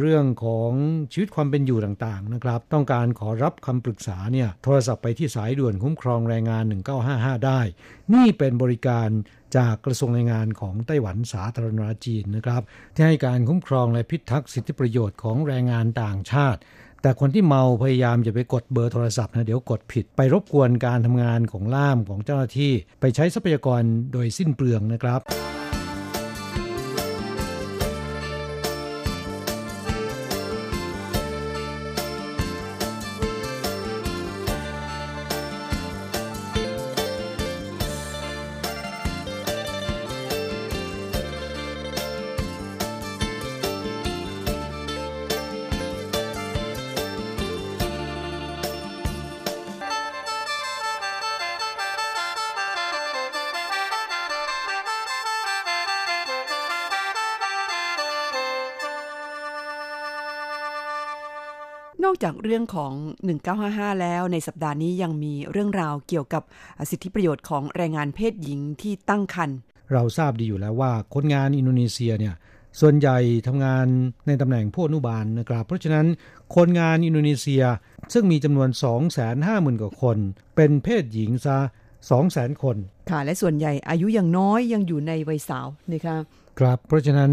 [0.00, 0.72] เรื่องของ
[1.12, 6.64] ชีวิตความเป็นอยู่ต่างๆนะครับ ต้องการขอรับคำปรึกษาเนี่ยโทรศัพท์ไปที่สายด่วนคุ้มครองแรงงาน
[7.04, 7.60] 1955 ได้
[8.14, 9.08] นี่เป็นบริการ
[9.56, 12.62] จากกระทรวงแรงงานของไต้หวันสาธารณรัฐจีนนะครับ
[12.94, 16.60] ที่ให้การคุ้มครองและพิทักษ์สิทธิประโยชน์ของแรงงานต่างชาติ
[17.02, 23.82] แต่คนที่เมาพยายามจะไปกดเบอร์โทรศัพท์นะเดี๋ยวกดผิด ไปรบกวนการทำงานของล่ามของเจ้าหน้าที่ ไปใช้ทรัพยากร
[24.12, 25.20] โดยสิ้นเปลืองนะครับ
[62.04, 62.92] นอกจากเรื่องของ
[63.48, 66.42] 1955 แล้วในสัปดาห์นี้ยังมีเรื่องราวเกี่ยวกับ
[66.90, 69.58] สิทธิประโยชน์ของแรงงานเพศหญิงที่ตั้งครรภ์
[69.92, 72.34] เราทราบดีอยู่แล้วว่าคนงานอินโดนีเซียเนี่ย
[72.80, 73.86] ส่วนใหญ่ทำงาน
[74.26, 76.06] ในตำแหน่งผู้อนุบาลนะครับ เพราะฉะนั้น
[76.56, 77.64] คนงานอินโดนีเซีย
[78.12, 78.68] ซึ่งมีจำนวน
[79.24, 80.18] 250,000 กว่าคน
[80.56, 81.58] เป็นเพศหญิงซะ
[82.10, 82.76] 200,000 คน
[83.10, 86.16] ค่ะ และส่วนใหญ่อายุยังน้อยยังอยู่ในวัยสาวนะคะ
[86.58, 87.32] ครับ เพราะฉะนั้น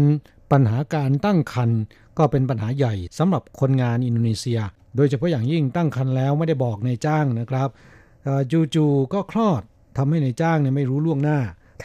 [0.52, 1.80] ปัญหาการตั้งครรภ์
[2.18, 4.60] ก็เป็นปัญหาใหญ่สำหรับคนงานอินโดนีเซีย
[4.96, 7.68] โดยเฉพาะอย่างยิ่งตั้งครรภ์แล้วไม่ได้บอกในจ้างนะครับ
[8.74, 9.62] จู่ๆก็คลอด
[9.96, 11.38] ทำให้ในจ้างเนี่ยไม่รู้ล่วงหน้า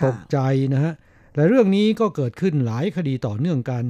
[0.05, 0.37] ตกใจ
[0.73, 0.93] นะฮะ
[1.35, 3.83] และเรื่องนี้ก็เกิดขึ้นหลายคดีต่อเนื่องกัน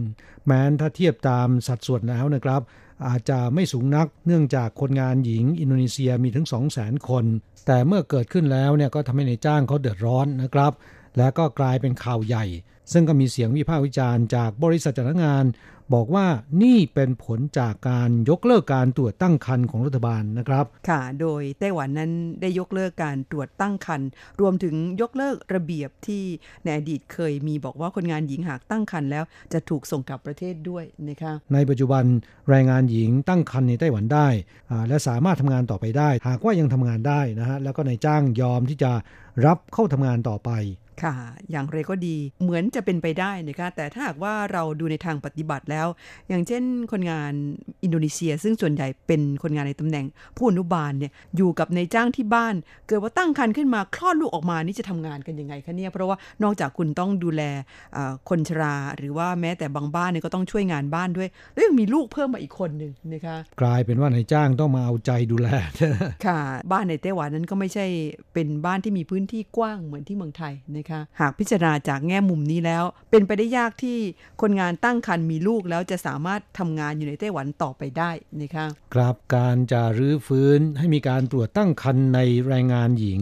[0.45, 2.61] แม้นถ้าเทียบตามสัดส่วนแล้วนะครับ
[3.07, 7.25] อาจจะไม่สูงนักเนื่องจากคนงานหญิงอินโดนีเซียมีถึง 2 0 0 0 0 0 คน
[7.67, 10.71] แต่เมื่อเกิดขึ้นแล้วเนี่ยก็ทำให้ในจ้างเขาเดือดร้อนนะครับ
[11.17, 12.45] และก็กลายเป็นข่าวใหญ่
[12.93, 15.45] ซึ่งก็มีเสียงวิพากษ์วิจารณ์จากบริษัทจ้างงาน
[15.93, 16.25] บอกว่า
[16.63, 22.11] นี่เป็นผลจากการยกเลิกการตรวจตั้งครรภ์ของรัฐบาลนะครับ ค่ะ โดยไต้หวันนั้น
[22.41, 24.07] ได้ยกเลิกการตรวจตั้งครรภ์
[24.41, 26.23] รวมถึงยกเลิกระเบียบที่
[26.63, 29.23] ในอดีตเคยมีบอกว่าคนงานหญิงหากตั้งครรภ์แล้ว
[29.53, 32.03] จะถูกส่งกลับประเทศด้วยนะคะในปัจจุบัน
[32.49, 34.27] แรงงานหญิงตั้งครรภ์ในไต้หวันได้
[34.71, 38.91] อ่าและสามารถทำงานต่อไปได้ หากว่ายังทำงานได้นะฮะแล้วก็นายจ้างยอมที่จะ
[39.45, 40.51] รับเข้าทำงานต่อไป
[41.03, 41.15] ค่ะ
[41.51, 45.87] อย่างไรก็ดีเหมือนจะเป็นไปได้นะคะแต่ถ้าหากว่าเราดูในทางปฏิบัติแล้ว
[46.29, 47.33] อย่างเช่นคนงาน
[47.83, 50.05] อินโดนีเซีย ซึ่งส่วนใหญ่เป็นคนงานในตำแหน่ง
[50.37, 52.55] ผู้อนุบาลเนี่ยอยู่กับนายจ้างที่บ้าน
[52.87, 57.41] เกิดว่าตั้งครรภ์ขึ้นมาคลอดลูกออกมานี่จะทำงานกันยังไงคะเนี่ยเพราะว่านอกจากคุณต้องดูแล
[57.95, 65.47] อ่าคนชรา หรือว่าแม้แต่บางบ้านเนี่ยก็ต้องช่วยงานบ้านด้วยแล้วยังมีลูกเพิ่มมาอีกคนหนึ่งนะคะกลายเป็นว่านายจ้างต้องมาเอาใจดูแล
[66.25, 66.39] ค่ะ
[66.71, 67.85] บ้านในไต้หวันนั้นก็ไม่ใช่
[68.33, 73.97] เป็นบ้านที่มีพื้นที่กว้างเหมือนที่เมืองไทยนะคะหากพิจารณาจากแง่มุมนี้แล้ว เป็นไปได้ยากที่
[74.41, 78.11] คนงานตั้งครรภ์มีลูกแล้วจะสามารถทำงานอยู่ในไต้หวันต่อไปได้
[78.41, 83.21] นะคะครับการจะรื้อฟื้นให้มีการตรวจตั้งครรภ์ในแรงงานหญิง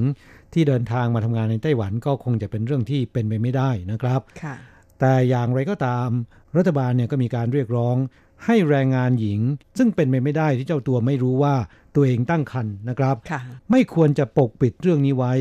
[0.54, 4.56] ที่เดินทางมาทำงานในไต้หวันก็คงจะเป็นเรื่องที่เป็นไปไม่ได้นะครับค่ะ
[5.00, 6.10] แต่อย่างไรก็ตาม
[6.58, 7.96] รัฐบาลเนี่ยก็มีการเรียกร้อง
[8.46, 9.40] ให้แรงงานหญิง
[9.78, 11.56] ซึ่งเป็นไปไม่ได้ที่เจ้าตัวไม่รู้ว่า
[11.96, 13.42] ตัวเองตั้งครรภ์นะครับค่ะ
[13.72, 15.34] ไม่ควรจะปกปิดเรื่องนี้ไว้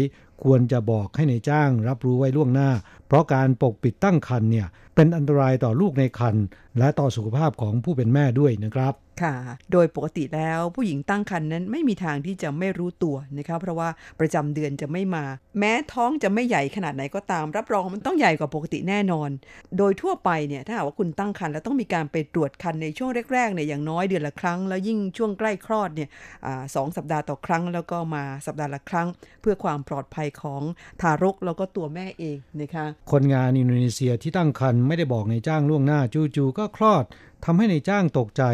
[0.44, 2.70] ควรจะบอกให้ในจ้างรับรู้ไว้ล่วงหน้า
[3.08, 6.44] เพราะการปกปิดตั้งครรภ์เนี่ยเป็นอันตรายต่อลูกในครรภ์
[6.78, 9.34] และต่อสุขภาพของผู้เป็นแม่ด้วยนะครับ ค่ะ
[9.72, 13.88] โดยปกติแล้วผู้หญิงตั้งครรภ์นั้นไม่มีทางที่จะไม่รู้ตัวนะคะเพราะว่า
[14.20, 15.24] ประจำเดือนจะไม่มา
[15.58, 19.30] แม้ท้องจะไม่ใหญ่ขนาดไหนก็ตาม รับรองมันต้องใหญ่กว่าปกติแน่นอน
[19.78, 26.08] โดยทั่วไปเนี่ยถ้าหากว่าคุณตั้งครรภ์แล้วต้องมีการไปตรวจครรภ์ในช่วงแรกๆเนี่ยอย่างน้อยเดือนละครั้ง แล้วยิ่งช่วงใกล้คลอดเนี่ย
[26.46, 29.08] อสองสัปดาห์ต่อครั้ง แล้วก็มาสัปดาห์ละครั้ง
[29.40, 30.62] เพื่อความปลอดภัยของ
[31.00, 36.00] ทารกแล้วก็ตัวแม่เองนะคะคนงานอินโดนีเซียที่ตั้งครรภ์ไม่ได้บอกในายจ้างล่วงหน้า
[36.36, 37.04] จู่ๆก็คลอด
[37.44, 38.44] ทำให้ในายจ้างตกใจ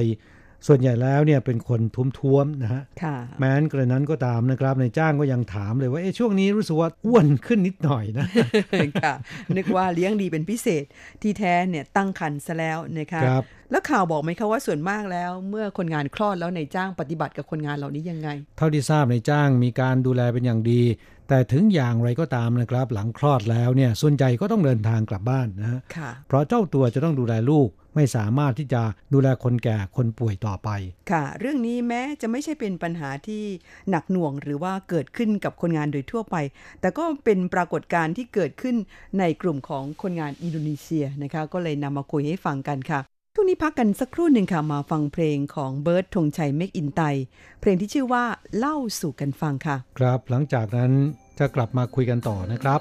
[0.66, 1.80] ส่วนใหญ่แล้วเนี่ยเป็นคน
[2.18, 8.26] ท้วมๆนะฮะค่ะแม้นกระนั้นก็ตามนะครับในายจ้างก็ยังถามเลยว่าเอ๊ะช่วงนี้รู้สึกว่าอ้วนขึ้นนิดหน่อยนะ
[9.03, 9.14] ค่ะ
[9.57, 10.84] นึกว่าเลี้ยงดีเป็นพิเศษ
[11.22, 20.82] ที่แท้เนี่ยตั้งครรภ์ซะแล้วนะคะครับแล้วข่าวบอกไหมคะว่าส่วนมากแล้ว เมื่อคนงานคลอดแล้วนายจ้างปฏิบัติกับคนงานเหล่านี้ยังไง เท่าที่ทราบในายจ้างมีการดูแลเป็นอย่างดี
[21.28, 30.68] แต่ถึงอย่างไรก็ตามนะครับ หลังคลอดแล้วเนี่ยส่วนใหญ่ก็ต้องเดินทางกลับบ้านนะฮะค่ะเพราะเจ้าตัวจะต้องดูแลลูกไม่สามารถที่จะดูแลคนแก่คนป่วยต่อไป
[31.10, 33.44] ค่ะ เรื่องนี้แม้จะไม่ใช่เป็นปัญหาที่
[33.90, 36.36] หนักหน่วงหรือว่าเกิดขึ้นกับคนงานโดยทั่วไป
[36.80, 38.76] แต่ก็เป็นปรากฏการณ์ที่เกิดขึ้น
[39.18, 43.00] ในกลุ่มของคนงานอินโดนีเซียนะคะ ก็เลยนำมาคุยให้ฟังกันค่ะ
[43.37, 47.01] ทุกนี้พักกันสักครู่หนึ่งค่ะ มาฟังเพลงของเบิร์ดธงชัยเมกอินไต
[47.61, 48.24] เพลงที่ชื่อว่า
[48.57, 50.93] เล่าสู่กันฟังค่ะ ครับหลังจากนั้น
[51.39, 52.80] จะกลับมาคุยกันต่อนะครับ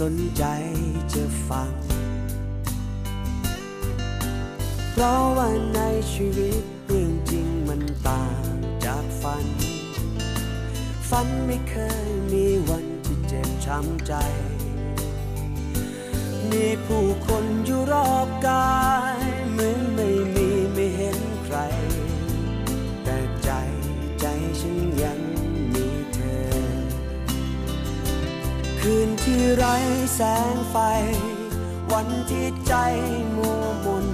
[0.00, 0.44] สนใจ
[1.12, 1.72] จะฟัง
[4.92, 5.80] เพราะว่าใน
[6.12, 8.44] ชีวิตเรื่องจริงมันต่าง
[8.84, 9.46] จากฝัน
[11.08, 11.74] ฝันไม่เค
[12.08, 14.12] ยมีวันที่เจ็บช้ำใจ
[16.50, 18.80] มีผู้คนอยู่รอบกา
[19.16, 19.18] ย
[19.50, 20.10] เหมือนไม่
[28.86, 29.76] คืนที่ไร้
[30.14, 30.20] แส
[30.52, 30.76] งไฟ
[31.92, 32.74] วันที่ใจ
[33.36, 34.06] มัวมน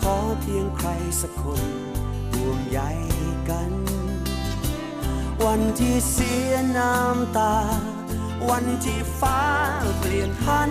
[0.00, 0.88] ขอเพียงใคร
[1.20, 1.62] สักคน
[2.32, 2.80] ห่วงใย
[3.48, 3.72] กัน
[5.44, 7.56] วันที่เสียน้ำตา
[8.50, 9.42] วันที่ฟ้า
[9.98, 10.70] เปลี่ยนพัน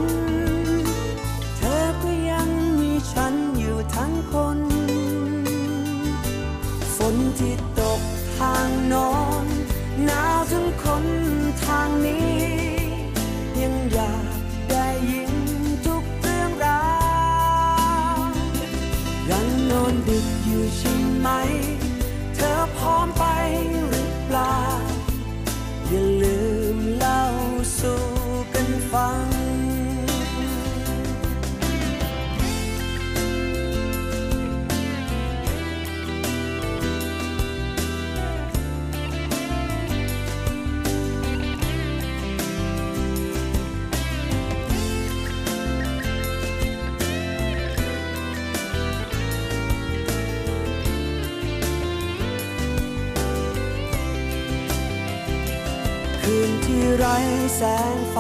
[57.62, 58.18] แสงไฟ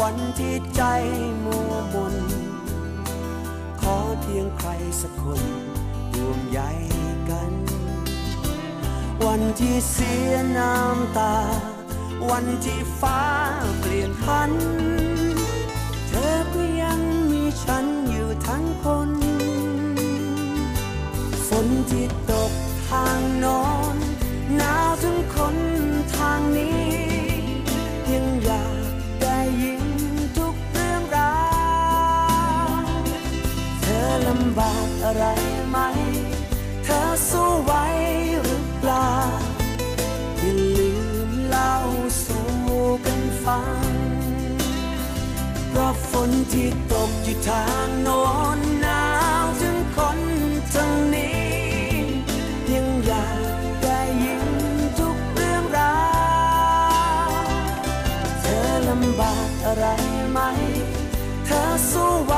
[0.00, 0.82] วันที่ใจ
[1.44, 2.16] มัวมน
[3.80, 4.68] ขอเพียงใคร
[5.00, 5.42] สักคน
[6.16, 6.60] ร่วมใย
[7.30, 7.52] กัน
[9.26, 11.36] วันที่เสียน้ำตา
[12.30, 13.22] วันที่ฟ้า
[13.78, 14.52] เปลี่ยนพัน
[16.08, 17.00] เธอก็ยัง
[17.30, 19.10] มีฉันอยู่ทั้งคน
[21.46, 22.52] ฝนที่ตก
[22.88, 23.96] ทางโนอน
[24.56, 25.56] หนาวถึงคน
[26.16, 26.95] ทางนี้
[35.08, 35.26] อะไร
[35.70, 35.78] ไหม
[36.84, 37.00] เธอ
[37.30, 37.72] สู้ไหว
[38.42, 39.10] หรือเปล่า
[40.38, 40.94] อย่าลื
[41.28, 41.74] มเล่า
[42.24, 42.48] สู่
[43.06, 43.80] กันฟัง
[45.68, 48.22] เพราะฝนที่ตกอยู่ทางโน้
[48.56, 49.04] นหนา
[49.42, 50.18] วถึงคน
[50.74, 51.48] ทางนี้
[52.72, 53.30] ยังอยา
[53.60, 54.48] กได้ยิน
[54.98, 55.98] ทุกเรื่องรา
[57.28, 57.30] ว
[58.40, 59.86] เธอลำบากอะไร
[60.30, 60.40] ไหม
[61.46, 62.34] เธอสู้ไหว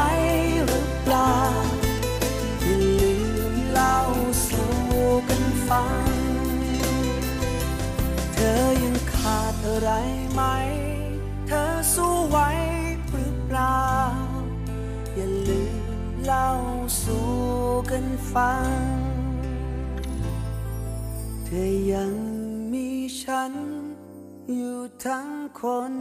[0.66, 1.32] หรือเปล่า
[9.28, 9.90] ขาดอะไร
[10.32, 10.42] ไหม
[11.46, 11.64] เธอ
[11.94, 12.38] สู้ไหว
[13.08, 13.82] หรือเปล่า
[15.14, 15.74] อย่าลืม
[16.24, 16.48] เล่า
[17.02, 17.28] สู่
[17.90, 18.70] กันฟัง
[21.44, 22.14] เธอยัง
[22.72, 22.88] มี
[23.22, 23.52] ฉัน
[24.54, 25.28] อยู่ทั้ง
[25.60, 25.62] ค
[25.92, 25.94] น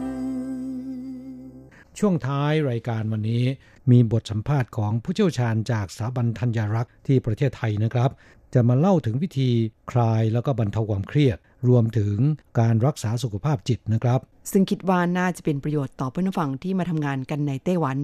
[1.98, 3.44] ช่วงท้ายรายการวันนี้
[3.90, 8.10] มีบทสัมภาษณ์ของผู้เชี่ยวชาญจากสถาบันธัญรักษ์ที่ประเทศไทยนะครับ
[8.54, 9.50] จะมาเล่าถึงวิธี
[9.90, 12.16] คลายแล้วก็บรรเทาความเครียด รวมถึง
[12.58, 14.20] การรักษาสุขภาพจิตนะครับ
[14.52, 17.96] ซึ่งคิดว่าน่าจะเป็นประโยชน์ต่อเพื่อนผู้ฟังที่มาทำงานกันในไต้หวัน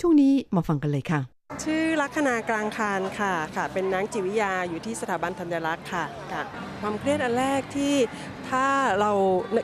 [0.00, 1.20] ช่วงนี้มาฟังกันเลยค่ะ
[1.64, 6.42] ชื่อลัคนากลางคารค่ะค่ะ เป็นนักจิตวิทยาอยู่ที่สถาบันธัญรักษ์ค่ะค่ะ
[6.80, 7.94] ความเครียดอันแรกที่
[8.48, 8.66] ถ้า
[9.00, 9.10] เรา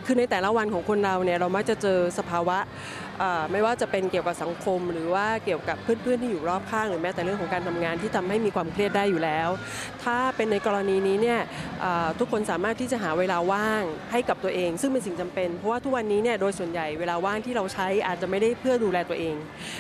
[0.07, 3.08] คือในแต่ละวันของคนเราเนี่ยเรามักจะเจอสภาวะอ่า
[3.53, 9.49] ไม่ว่าจะเป็นเกี่ยวกับสังคม หรือว่าเกี่ยวกับเพื่อนๆที่อยู่รอบข้างหรือแม้แต่เรื่องของการทำงานที่ทำให้มีความเครียดได้อยู่แล้ว
[10.05, 11.41] ถ้าเป็นในกรณีนี้เนี่ย
[12.19, 19.37] ทุกคนสามารถที่จะหาเวลาว่างให้กับตัวเอง ซึ่งเป็นสิ่งจำเป็น เพราะว่าทุกวันนี้เนี่ยโดยส่วนใหญ่เวลาว่างที่เราใช้อาจจะไม่ได้เพื่อดูแลตัวเอง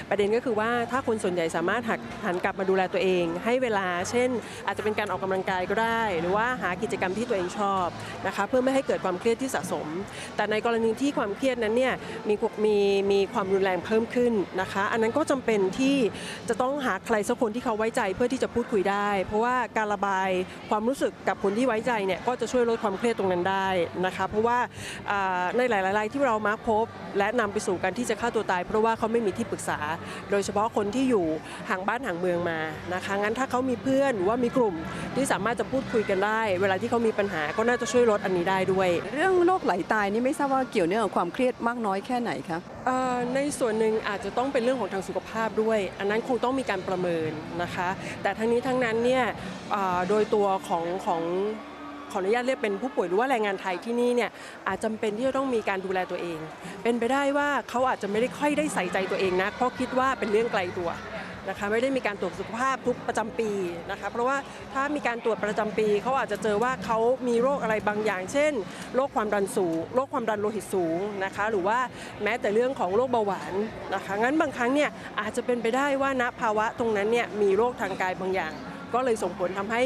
[0.08, 4.30] ประเด็นก็คือว่าถ้าคนส่วนใหญ่สามารถหักหันกลับมาดูแลตัวเอง ให้เวลา เช่น
[4.66, 7.86] อาจจะเป็นการออกกำลังกายก็ได้ หรือว่าหากิจกรรมที่ตัวเองชอบ
[8.26, 9.86] นะคะเพื่อไม่ให้เกิดความเครียดที่สะสม
[10.36, 11.94] แต่ในกรณีที่ความเครียดนั้นเนี่ย
[12.28, 12.34] มี
[12.64, 12.76] มี
[13.10, 15.96] มีความรุนแรงเพิ่มขึ้นนะคะ อันนั้นก็จำเป็นที่
[16.48, 20.28] จะต้องหาใครสักคนที่เขาไว้ใจเพื่อที่จะพูดคุยได้ เพราะว่าการระบาย
[20.70, 23.68] ความรู้สึกกับคนที่ไว้ใจเนี่ยก็จะช่วยลดความเครียดตรงนั้นได้
[24.06, 24.58] นะคะ เพราะว่า
[25.10, 26.86] อ่าในหลายๆรายที่เรามักพบ
[27.18, 29.78] และนำไปสู่การที่จะฆ่าตัวตาย เพราะว่าเขาไม่มีที่ปรึกษา
[30.30, 31.26] โดยเฉพาะคนที่อยู่
[31.70, 32.58] ห่างบ้านห่างเมืองมา
[32.94, 34.74] นะคะงั้นถ้าเขามีเพื่อนหรือว่ามีกลุ่ม
[35.14, 47.30] ที่สามารถจะพูดคุยกันได้ เวลาที่เขามีปัญหาก็น่าจะช่วยลดอันนี้ได้ด้วย เรื่องโรคไหลตายนี่ไม่ทราบว่าเกี่ยวเนื่องกับความเครียดมากน้อยแค่ไหนคะเอ่อในส่วนหนึ่งอาจจะต้องเป็นเรื่องของทางสุขภาพด้วย อันนั้นคงต้องมีการประเมิน
[47.62, 47.88] นะคะ
[48.22, 49.24] แต่ทั้งนี้ทั้งนั้นเนี่ย
[50.08, 51.22] โดยตัวของของ
[52.10, 54.30] ขออนุญาตเรียกเป็นผู้ป่วยหรือว่าแรงงานไทยที่นี่เนี่ย
[54.68, 56.38] อาจจำเป็นที่จะต้องมีการดูแลตัวเอง
[56.82, 60.90] เป็นไปได้ว่าเขาอาจจะไม่ได้ค่อยได้ใส่ใจตัวเองนะเพราะคิดว่าเป็นเรื่องไกลตัว
[61.48, 63.50] นะคะไม่ได้มีการตรวจสุขภาพทุกประจำปี
[63.90, 64.36] นะคะเพราะว่า
[64.74, 68.52] ถ้ามีการตรวจประจำปีเขาอาจจะเจอว่าเขามีโรคอะไรบางอย่าง เช่น
[68.94, 71.78] โรคความดันสูงโรคความดันโลหิตสูงนะคะหรือว่า
[72.22, 73.54] แม้แต่เรื่องของโรคเบาหวาน
[73.94, 74.90] นะคะงั้นบางครั้งเนี่ย
[75.20, 78.52] อาจจะเป็นไปได้ว่าณภาวะตรงนั้นเนี่ยมีโรคทางกายบางอย่าง
[78.94, 79.82] ก็เลยส่งผลทำให้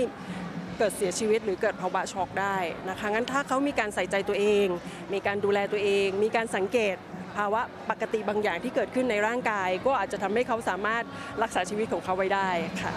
[0.79, 2.57] เกิดเสียชีวิตหรือเกิดภาวะช็อกได้
[2.89, 4.67] นะคะงั้นถ้าเขามีการใส่ใจตัวเอง
[5.13, 6.97] มีการดูแลตัวเอง มีการสังเกต
[7.37, 7.61] ภาวะ
[7.91, 11.03] ปกติบางอย่างที่เกิดขึ้นในร่างกาย ก็อาจจะทำให้เขาสามารถ
[11.43, 12.51] รักษาชีวิตของเขาไว้ได้
[12.83, 12.93] ค่ะ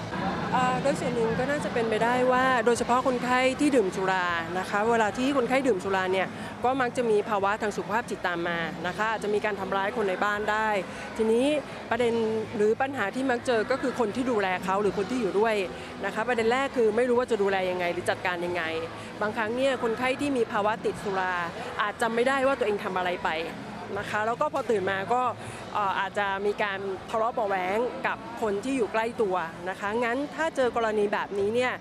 [0.84, 4.28] โดยส่วนหนึ่งก็น่าจะเป็นไปได้ว่า โดยเฉพาะคนไข้ที่ดื่มสุรา
[4.60, 6.28] นะคะ เวลาที่คนไข้ดื่มสุราเนี่ย
[6.64, 10.70] ก็มักจะมีภาวะทางสุขภาพจิตตามมานะคะอาจจะมีการทำร้ายคนในบ้านได้
[11.18, 11.46] ทีนี้
[11.90, 12.14] ประเด็น
[12.56, 15.56] หรือปัญหาที่มักเจอก็คือคนที่ดูแลเขาหรือคนที่อยู่ด้วย
[16.06, 18.64] นะคะ ประเด็นแรกคือไม่รู้ว่าจะดูแลยังไงหรือจัดการยังไง
[19.22, 21.34] บางครั้งเนี่ยคนไข้ที่มีภาวะติดสุรา
[21.82, 23.30] อาจจำไม่ได้ว่าตัวเองทำอะไรไป
[23.98, 25.22] นะคะ แล้วก็พอตื่นมาก็
[26.00, 26.80] อาจจะมีการ
[27.10, 27.78] ทะเลาะเบาแหวง
[28.08, 29.36] กับคนที่อยู่ใกล้ตัว
[29.70, 31.74] นะคะ งั้นถ้าเจอกรณีแบบนี้เนี่ย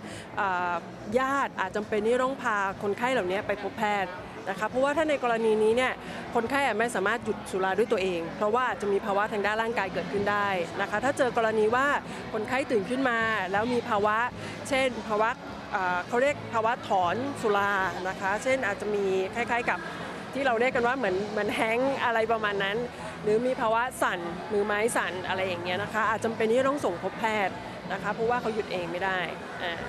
[1.18, 4.12] ญาติอาจจำเป็นที่ต้องพาคนไข้เหล่านี้ไปพบแพทย์
[4.50, 5.92] นะคะเพราะว่าถ้าในกรณีนี้เนี่ย
[6.34, 10.48] คนไข้ไม่สามารถหยุดสุราด้วยตัวเอง เพราะว่าจะมีภาวะทางด้านร่างกายเกิดขึ้นได้
[10.80, 11.86] นะคะถ้าเจอกรณีว่า
[12.32, 13.18] คนไข้ตื่นขึ้นมา
[13.52, 14.16] แล้วมีภาวะ
[14.68, 15.30] เช่นภาวะ
[16.08, 17.72] เขาเรียกภาวะถอนสุรา
[18.08, 19.78] นะคะ เช่นอาจจะมีคล้ายๆกับ
[20.34, 22.76] ที่เราเรียกกันว่าเหมือนเหมือนแห้งอะไรประมาณนั้น
[23.22, 24.18] หรือมีภาวะสั่น
[24.52, 27.56] มือไม้สั่นอะไรอย่างเงี้ยนะคะ อาจจะเป็นที่ต้องส่งพบแพทย์
[27.92, 29.20] นะคะเพราะว่าเขาหยุดเองไม่ได้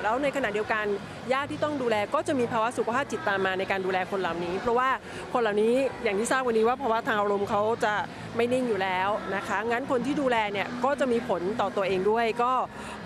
[0.02, 0.86] แล้วในขณะเดียวกัน
[1.34, 4.90] ญาติที่ต้องดูแลก็จะมีภาวะสุขภาพจิตตามมาในการดูแลคนเหล่านี้ เพราะว่า
[5.34, 5.74] คนเหล่านี้
[6.04, 7.94] อย่างที่ทราบวันนี้ว่าภาวะทางอารมณ์เขาจะ
[8.36, 12.52] ไม่นิ่งอยู่แล้วนะคะ งั้นคนที่ดูแลเนี่ยก็จะมีผลต่อตัวเองด้วย ก็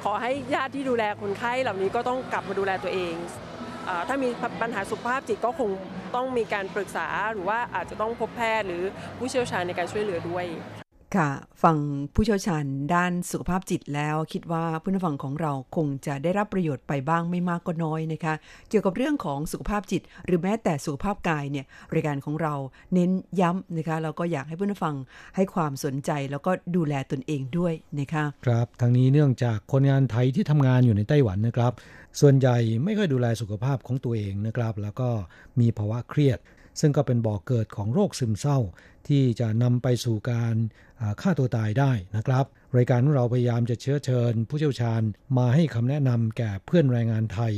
[0.03, 3.15] ขอให้ญาติที่ดูแลคนไข้เหล่านี้ก็ต้องกลับมาดูแลตัวเอง
[4.07, 4.29] ถ้ามี
[4.61, 5.69] ปัญหาสุขภาพจิตก็คง
[6.15, 8.83] ต้องมีการปรึกษาหรือว่าอาจจะต้องพบแพทย์หรือ
[9.17, 10.45] ผู้เชี่ยวชาญในการช่วยเหลือด้วย
[11.17, 11.29] ค่ะ
[11.63, 11.77] ฟัง
[12.13, 12.65] ผู้เชี่ยวชาญ
[12.95, 18.33] ด้านสุขภาพจิตแล้ว คิดว่าผู้ฟังของเราคงจะได้รับประโยชน์ไปบ้างไม่มากก็น้อยนะคะ
[18.69, 22.53] เกี่ยวกับเรื่องของสุขภาพจิต หรือแม้แต่สุขภาพกายเนี่ยรายการของเรา
[22.93, 23.11] เน้น
[23.41, 24.95] ย้ำนะคะเราก็อยากให้ผู้ฟัง
[25.35, 31.73] ให้ความสนใจแล้วก็ดูแลตนเองด้วยนะคะ ครับทางนี้เนื่องจากคนงานไทยที่ทำงานอยู่ในไต้หวันนะครับ
[32.19, 35.09] ส่วนใหญ่ไม่ค่อยดูแลสุขภาพของตัวเองนะครับ แล้วก็
[35.59, 36.39] มีภาวะเครียด
[36.79, 38.59] ซึ่งก็เป็นบ่อกเกิดของโรคซึมเศร้า
[39.07, 40.55] ที่จะนำไปสู่การ
[41.21, 42.45] ฆ่าตัวตายได้นะครับ
[42.77, 45.01] รายการของเราพยายามจะเชื้อเชิญ ผู้เชี่ยวชาญ
[45.37, 47.53] มาให้คำแนะนำแก่เพื่อนแรงงานไทย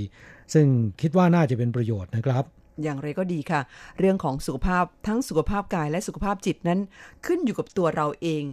[0.54, 0.68] ซึ่ง
[1.02, 2.44] คิดว่าน่าจะเป็นประโยชน์นะครับ
[2.84, 3.62] อย่างไรก็ดีค่ะ
[4.00, 6.80] เรื่องของสุขภาพทั้งสุขภาพกายและสุขภาพจิตนั้น
[7.26, 8.44] ขึ้นอยู่กับตัวเราเอง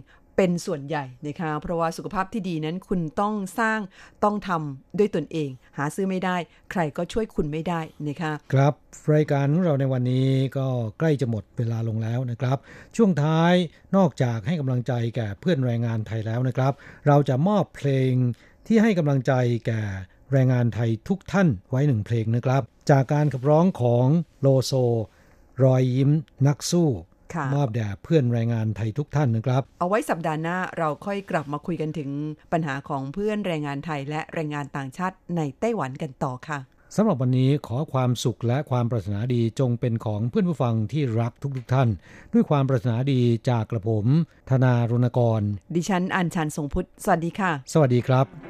[0.41, 3.79] เป็นส่วนใหญ่นะคะเพราะว่าสุขภาพที่ดีนั้นคุณต้องสร้าง
[4.23, 6.37] ต้องทำด้วยตนเอง หาซื้อไม่ได้
[6.71, 8.73] ใครก็ช่วยคุณไม่ได้นะคะครับ
[9.13, 10.67] รายการของเราในวันนี้ก็
[10.99, 12.57] ใกล้จะหมดเวลาลงแล้วนะครับ
[12.95, 13.53] ช่วงท้าย
[13.95, 16.73] นอกจากให้กำลังใจแก่เพื่อนแรงงานไทยแล้วนะครับ
[17.07, 18.11] เราจะมอบเพลง
[18.67, 19.33] ที่ให้กำลังใจ
[19.67, 19.81] แก่
[20.31, 24.07] แรงงานไทยทุกท่านไว้หนึ่งเพลงนะครับ จากการขับร้องของ
[24.41, 24.73] โลโซ
[25.63, 26.11] รอยยิ้ม
[26.47, 26.89] นักสู้
[27.55, 32.09] มอบแด่เพื่อนแรงงานไทยทุกท่านนะครับ เอาไว้สัปดาห์หน้าเราค่อยกลับมาคุยกันถึง
[32.51, 36.59] ปัญหาของเพื่อนแรงงานไทยและแรงงานต่างชาติในไต้หวันกันต่อค่ะ
[36.95, 41.89] สำหรับวันนี้ขอความสุขและความปรารถนาดีจงเป็นของเพื่อนผู้ฟังที่รักทุกๆทท่าน
[42.33, 44.05] ด้วยความปรารถนาดีจากกระผม
[44.49, 45.41] ธนารุณกร
[45.75, 48.48] ดิฉันอัญชันทรงพุทธ สวัสดีค่ะ สวัสดีครับ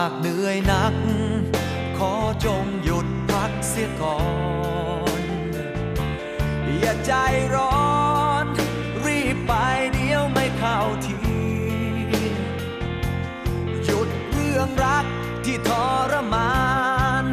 [0.00, 0.94] ากเหนื่อยนัก
[1.98, 2.12] ขอ
[2.44, 4.20] จงหยุดพักเสียก่อ
[5.18, 5.20] น
[6.80, 7.12] อย่าใจ
[7.54, 7.86] ร้อ
[8.44, 8.46] น
[9.06, 9.52] รีบไป
[9.94, 11.16] เดียวไม่เข้าที
[13.84, 15.06] หยุดเรื่องรัก
[15.44, 15.70] ที่ท
[16.12, 16.54] รมา
[17.22, 17.24] น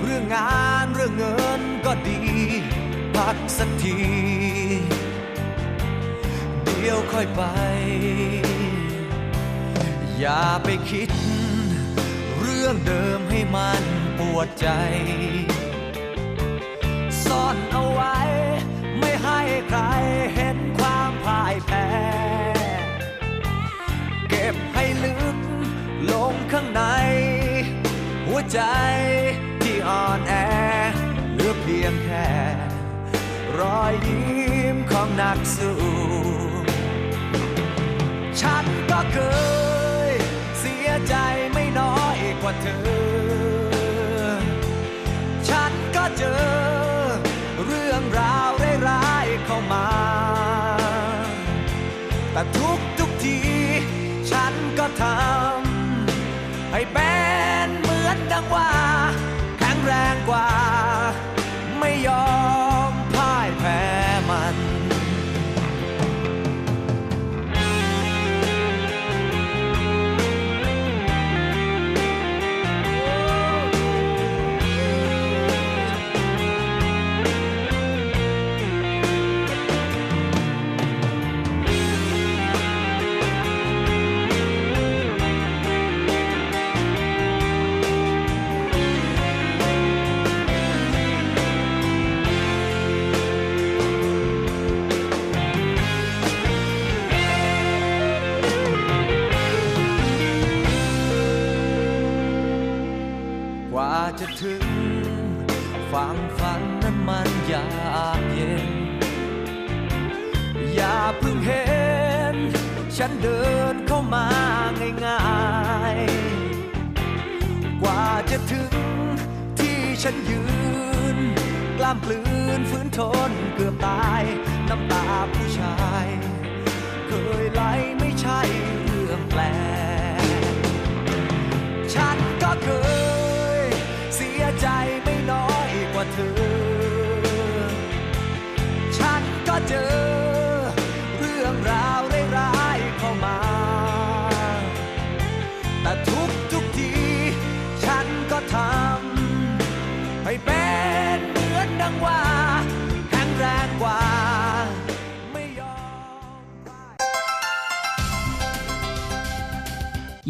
[0.00, 2.20] เรื่องงานเรื่องเงินก็ดี
[3.16, 3.96] พักสักที
[6.64, 7.42] เดี๋ยวค่อยไป
[10.18, 11.10] อย่าไปคิด
[12.64, 13.82] รื่องเดิมให้มัน
[14.18, 14.68] ปวดใจ
[17.24, 18.18] ซ่อนเอาไว้
[18.98, 19.80] ไม่ให้ใคร
[20.34, 21.88] เห็นความพ่ายแพ้
[24.28, 25.36] เก็บให้ลึก
[26.12, 26.82] ลงข้างใน
[28.26, 28.60] หัวใจ
[29.62, 30.34] ที่อ่อนแอ
[31.34, 32.28] เหลือเพียงแค่
[33.58, 35.78] รอยยิ้มของนักสู้
[38.40, 39.18] ฉันก็เค
[40.08, 40.12] ย
[40.58, 41.16] เสียใจ
[42.42, 44.38] กว่าเธอ
[45.48, 46.42] ฉันก็เจอ
[47.64, 48.50] เรื่องราว
[48.88, 49.86] ร้ายๆเข้ามา
[52.32, 53.38] แต่ทุกทุกที
[54.30, 55.41] ฉันก็ทำ